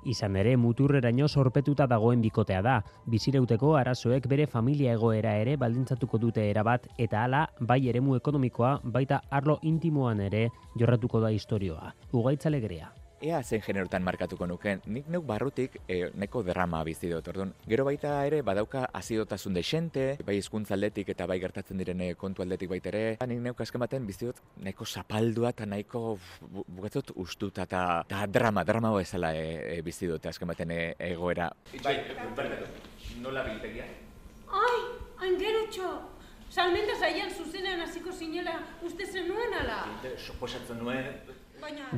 Izan 0.06 0.36
ere, 0.36 0.56
muturreraino 0.58 1.28
sorpetuta 1.28 1.88
dagoen 1.88 2.22
bikotea 2.22 2.62
da. 2.62 2.80
Bizireuteko 3.10 3.76
arazoek 3.80 4.28
bere 4.28 4.48
familia 4.48 4.94
egoera 4.98 5.36
ere 5.44 5.56
baldintzatuko 5.58 6.18
dute 6.18 6.50
erabat 6.50 6.90
eta 6.98 7.24
hala 7.24 7.46
bai 7.60 7.82
eremu 7.90 8.18
ekonomikoa 8.20 8.80
baita 8.84 9.22
arlo 9.30 9.60
intimoan 9.62 10.26
ere 10.28 10.50
jorratuko 10.80 11.24
da 11.24 11.32
historioa. 11.32 11.94
Ugaitza 12.12 12.50
alegrea. 12.52 12.92
Ea 13.24 13.38
zen 13.42 13.62
generotan 13.64 14.04
markatuko 14.04 14.44
nuken, 14.50 14.82
nik 14.92 15.06
neuk 15.08 15.24
barrutik 15.24 15.78
e, 15.88 16.10
neko 16.20 16.42
drama 16.44 16.82
bizi 16.84 17.08
dut, 17.08 17.28
orduan. 17.32 17.54
Gero 17.72 17.86
baita 17.88 18.18
ere 18.28 18.42
badauka 18.44 18.82
azidotasun 19.00 19.56
desente, 19.56 20.18
bai 20.28 20.36
hizkuntza 20.42 20.74
aldetik 20.76 21.14
eta 21.14 21.24
bai 21.30 21.38
gertatzen 21.40 21.80
diren 21.80 22.02
eh, 22.04 22.10
kontu 22.20 22.44
aldetik 22.44 22.74
baita 22.74 22.92
ere. 22.92 23.04
Nik 23.32 23.40
neuk 23.46 23.62
asken 23.64 23.80
baten 23.80 24.10
bizi 24.10 24.28
dut 24.28 24.42
neko 24.66 24.84
zapaldua 24.84 25.54
eta 25.56 25.68
nahiko 25.72 26.18
bukatzot 26.52 27.14
ustuta 27.24 27.64
eta 27.64 27.84
ta 28.10 28.26
drama, 28.28 28.66
drama 28.68 28.92
bezala 28.98 29.32
e, 29.40 29.78
e, 29.78 29.78
bizi 29.88 30.10
dut 30.12 30.28
asken 30.28 30.52
baten 30.52 30.74
e, 30.76 30.82
egoera. 31.14 31.48
Bai, 31.86 31.96
nola 33.24 33.46
biltegia? 33.48 33.88
Ai, 34.52 34.82
hain 35.24 35.40
gerotxo! 35.40 35.94
Salmenta 36.52 37.00
zaian 37.00 37.32
zuzenean 37.32 37.80
hasiko 37.88 38.12
zinela 38.12 38.60
uste 38.84 39.08
zenuen 39.08 39.56
ala? 39.64 39.80
Suposatzen 40.20 40.84
nuen, 40.84 41.08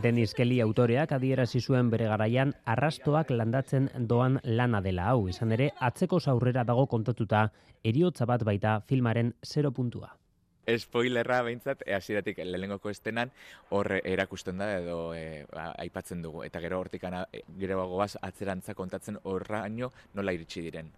Denis 0.04 0.34
Kelly 0.36 0.60
autoreak 0.62 1.14
adierazi 1.16 1.62
zuen 1.62 1.90
bere 1.90 2.10
garaian 2.12 2.52
arrastoak 2.74 3.30
landatzen 3.32 3.88
doan 4.10 4.40
lana 4.44 4.82
dela 4.82 5.08
hau, 5.12 5.30
izan 5.32 5.56
ere 5.56 5.70
atzeko 5.80 6.20
aurrera 6.34 6.64
dago 6.64 6.86
kontatuta 6.88 7.48
eriotza 7.84 8.26
bat 8.26 8.44
baita 8.44 8.82
filmaren 8.90 9.34
0 9.56 9.72
puntua. 9.72 10.12
Spoilerra 10.66 11.42
behintzat, 11.46 11.84
e, 11.86 11.94
hasieratik 11.94 12.40
lehenengoko 12.42 12.90
estenan 12.90 13.32
hor 13.70 13.92
erakusten 14.02 14.58
da 14.58 14.72
edo 14.80 15.00
e, 15.14 15.46
aipatzen 15.54 16.24
dugu. 16.26 16.44
Eta 16.44 16.60
gero 16.60 16.80
hortik 16.82 17.06
e, 17.06 17.44
gero 17.62 17.88
goaz 17.88 18.16
atzerantzak 18.22 18.76
kontatzen 18.76 19.20
horraino 19.24 19.92
nola 20.14 20.34
iritsi 20.34 20.66
diren. 20.66 20.92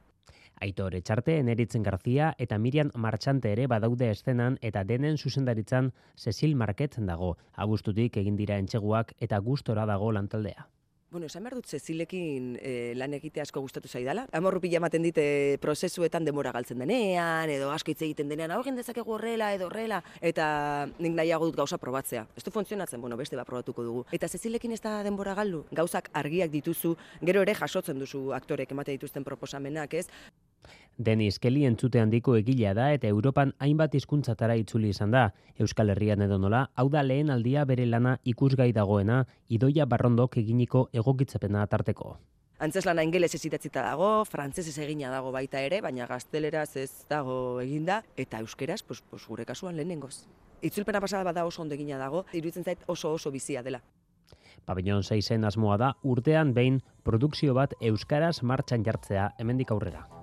Aitor 0.61 0.95
Etxarte, 0.95 1.37
Eneritzen 1.37 1.83
Garzia 1.83 2.33
eta 2.37 2.57
Miriam 2.57 2.89
Martxante 2.95 3.51
ere 3.51 3.67
badaude 3.67 4.09
estenan 4.11 4.57
eta 4.61 4.83
denen 4.83 5.17
zuzendaritzan 5.17 5.91
Cecil 6.15 6.55
Market 6.55 6.97
dago. 7.11 7.35
Agustutik 7.53 8.17
egin 8.17 8.35
dira 8.35 8.57
entxeguak 8.57 9.13
eta 9.19 9.37
gustora 9.51 9.85
dago 9.85 10.11
lantaldea. 10.11 10.67
Bueno, 11.09 11.27
esan 11.27 11.45
behar 11.45 11.55
dut 11.55 11.69
Zezilekin 11.71 12.57
e, 12.59 12.71
lan 12.99 13.13
egite 13.15 13.39
asko 13.39 13.61
gustatu 13.63 13.87
zaidala. 13.87 14.25
Amorru 14.35 14.59
pila 14.59 14.81
ematen 14.81 15.05
dite 15.07 15.23
prozesuetan 15.63 16.25
demora 16.27 16.51
galtzen 16.51 16.83
denean, 16.83 17.47
edo 17.47 17.69
asko 17.71 17.93
hitz 17.93 18.01
egiten 18.09 18.27
denean, 18.27 18.51
hau 18.51 18.59
dezakegu 18.75 19.13
horrela, 19.15 19.53
edo 19.55 19.69
horrela, 19.69 20.01
eta 20.19 20.89
nik 20.99 21.15
nahiago 21.15 21.47
dut 21.47 21.55
gauza 21.55 21.77
probatzea. 21.79 22.25
Ez 22.35 22.43
du 22.43 22.51
funtzionatzen, 22.51 22.99
bueno, 22.99 23.15
beste 23.15 23.39
bat 23.39 23.47
probatuko 23.47 23.83
dugu. 23.83 24.03
Eta 24.11 24.27
Zezilekin 24.27 24.73
ez 24.73 24.81
da 24.81 25.01
denbora 25.01 25.33
galdu, 25.33 25.63
gauzak 25.71 26.09
argiak 26.11 26.51
dituzu, 26.51 26.97
gero 27.21 27.41
ere 27.41 27.55
jasotzen 27.55 28.03
duzu 28.03 28.33
aktorek 28.33 28.75
emate 28.75 28.91
dituzten 28.91 29.23
proposamenak, 29.23 29.93
ez? 29.93 30.09
Denis 30.97 31.37
Kelly 31.37 31.65
entzute 31.69 31.99
handiko 32.01 32.33
egilea 32.35 32.73
da 32.73 32.87
eta 32.93 33.07
Europan 33.07 33.51
hainbat 33.61 33.93
hizkuntzatara 33.93 34.55
itzuli 34.57 34.89
izan 34.89 35.11
da. 35.13 35.27
Euskal 35.61 35.93
Herrian 35.93 36.23
edo 36.25 36.39
nola, 36.41 36.63
hau 36.73 36.89
da 36.89 37.03
lehen 37.03 37.29
aldia 37.29 37.65
bere 37.69 37.85
lana 37.85 38.17
ikusgai 38.25 38.71
dagoena, 38.73 39.25
idoia 39.47 39.85
barrondok 39.85 40.39
eginiko 40.41 40.87
egokitzapena 40.93 41.67
tarteko. 41.67 42.17
Antzes 42.57 42.87
lana 42.87 43.03
ingeles 43.05 43.35
ez 43.35 43.69
dago, 43.71 44.25
frantzes 44.25 44.67
ez 44.67 44.77
egina 44.79 45.11
dago 45.11 45.31
baita 45.31 45.61
ere, 45.61 45.81
baina 45.81 46.07
gazteleraz 46.07 46.75
ez 46.77 47.05
dago 47.07 47.61
eginda, 47.61 48.01
eta 48.17 48.39
euskeraz, 48.39 48.81
pues, 48.81 49.01
pues, 49.01 49.27
gure 49.27 49.45
kasuan 49.45 49.75
lehenengoz. 49.75 50.25
Itzulpena 50.63 50.99
pasada 50.99 51.23
bada 51.23 51.45
oso 51.45 51.61
ondo 51.61 51.75
egina 51.75 51.99
dago, 51.99 52.25
iruditzen 52.33 52.63
zait 52.63 52.79
oso 52.87 53.13
oso 53.13 53.29
bizia 53.29 53.61
dela. 53.61 53.83
Pabellon 54.65 55.03
6 55.03 55.45
asmoa 55.45 55.77
da 55.77 55.93
urtean 56.03 56.53
behin 56.53 56.81
produkzio 57.03 57.53
bat 57.53 57.73
euskaraz 57.79 58.41
martxan 58.41 58.83
jartzea 58.83 59.35
hemendik 59.37 59.71
aurrera. 59.71 60.16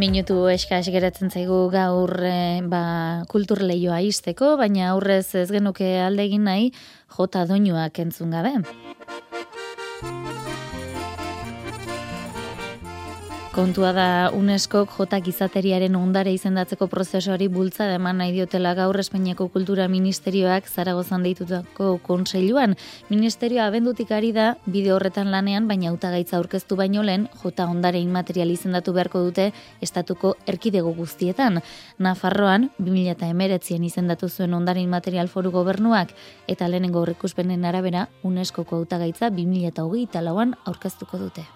Minutu 0.00 0.46
eskas 0.48 0.86
geratzen 0.88 1.28
zaigu 1.28 1.56
gaur 1.72 2.14
e, 2.24 2.62
ba, 2.72 3.24
kultur 3.28 3.60
lehioa 3.66 3.98
izteko, 4.06 4.54
baina 4.56 4.92
aurrez 4.94 5.34
ez 5.42 5.50
genuke 5.52 5.90
alde 6.00 6.24
egin 6.30 6.46
nahi 6.48 6.70
jota 7.18 7.44
doinuak 7.50 8.00
entzun 8.06 8.32
gabe. 8.32 8.54
Kontua 13.60 13.90
da 13.92 14.30
UNESCO 14.32 14.86
jotak 14.88 15.26
izateriaren 15.28 15.96
ondare 15.98 16.30
izendatzeko 16.32 16.86
prozesuari 16.88 17.50
bultza 17.52 17.90
eman 17.92 18.16
nahi 18.22 18.32
diotela 18.32 18.70
gaur 18.78 18.96
Espainiako 19.02 19.50
Kultura 19.52 19.84
Ministerioak 19.92 20.70
Zaragozan 20.70 21.26
deitutako 21.26 21.90
konseiluan. 22.06 22.72
Ministerioa 23.10 23.66
abendutik 23.68 24.14
ari 24.16 24.32
da 24.32 24.54
bideo 24.64 24.96
horretan 24.96 25.28
lanean, 25.28 25.68
baina 25.68 25.92
hautagaitza 25.92 26.38
aurkeztu 26.40 26.80
baino 26.80 27.04
lehen 27.04 27.28
jota 27.44 27.68
ondare 27.68 28.00
inmaterial 28.00 28.48
izendatu 28.48 28.96
beharko 28.96 29.26
dute 29.28 29.50
estatuko 29.84 30.38
erkidego 30.48 30.96
guztietan. 30.96 31.60
Nafarroan, 31.98 32.70
2008an 32.80 33.88
izendatu 33.92 34.32
zuen 34.32 34.56
ondare 34.56 34.80
inmaterial 34.80 35.28
foru 35.28 35.52
gobernuak 35.52 36.16
eta 36.48 36.72
lehenengo 36.72 37.04
horrekuspenen 37.04 37.68
arabera 37.68 38.08
UNESCOko 38.24 38.80
hautagaitza 38.80 39.28
2008 39.28 40.28
lauan 40.30 40.56
aurkeztuko 40.64 41.26
dute. 41.28 41.50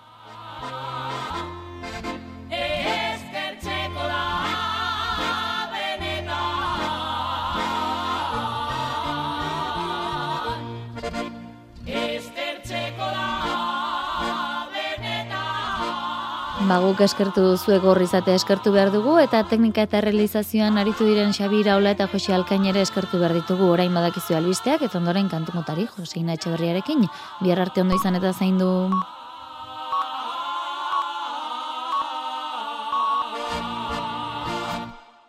Baguk 16.65 17.03
eskertu 17.05 17.43
zuek 17.61 17.83
gorri 17.85 18.07
izate 18.09 18.33
eskertu 18.39 18.71
behar 18.73 18.89
dugu 18.95 19.19
eta 19.21 19.43
teknika 19.51 19.83
eta 19.85 20.01
realizazioan 20.01 20.81
aritu 20.81 21.05
diren 21.05 21.35
Xabi 21.37 21.61
Iraola 21.61 21.93
eta 21.93 22.07
Jose 22.13 22.33
Alkainere 22.33 22.81
eskertu 22.81 23.21
behar 23.21 23.35
ditugu 23.37 23.69
orain 23.75 23.93
badakizu 23.93 24.39
albisteak 24.39 24.87
eta 24.89 24.97
ondoren 25.03 25.29
kantu 25.29 25.53
motari 25.59 25.85
Joseina 25.99 26.39
Etxeberriarekin. 26.39 27.05
Bihar 27.43 27.61
arte 27.67 27.85
ondo 27.85 28.01
izan 28.01 28.17
eta 28.17 28.33
zaindu. 28.33 28.71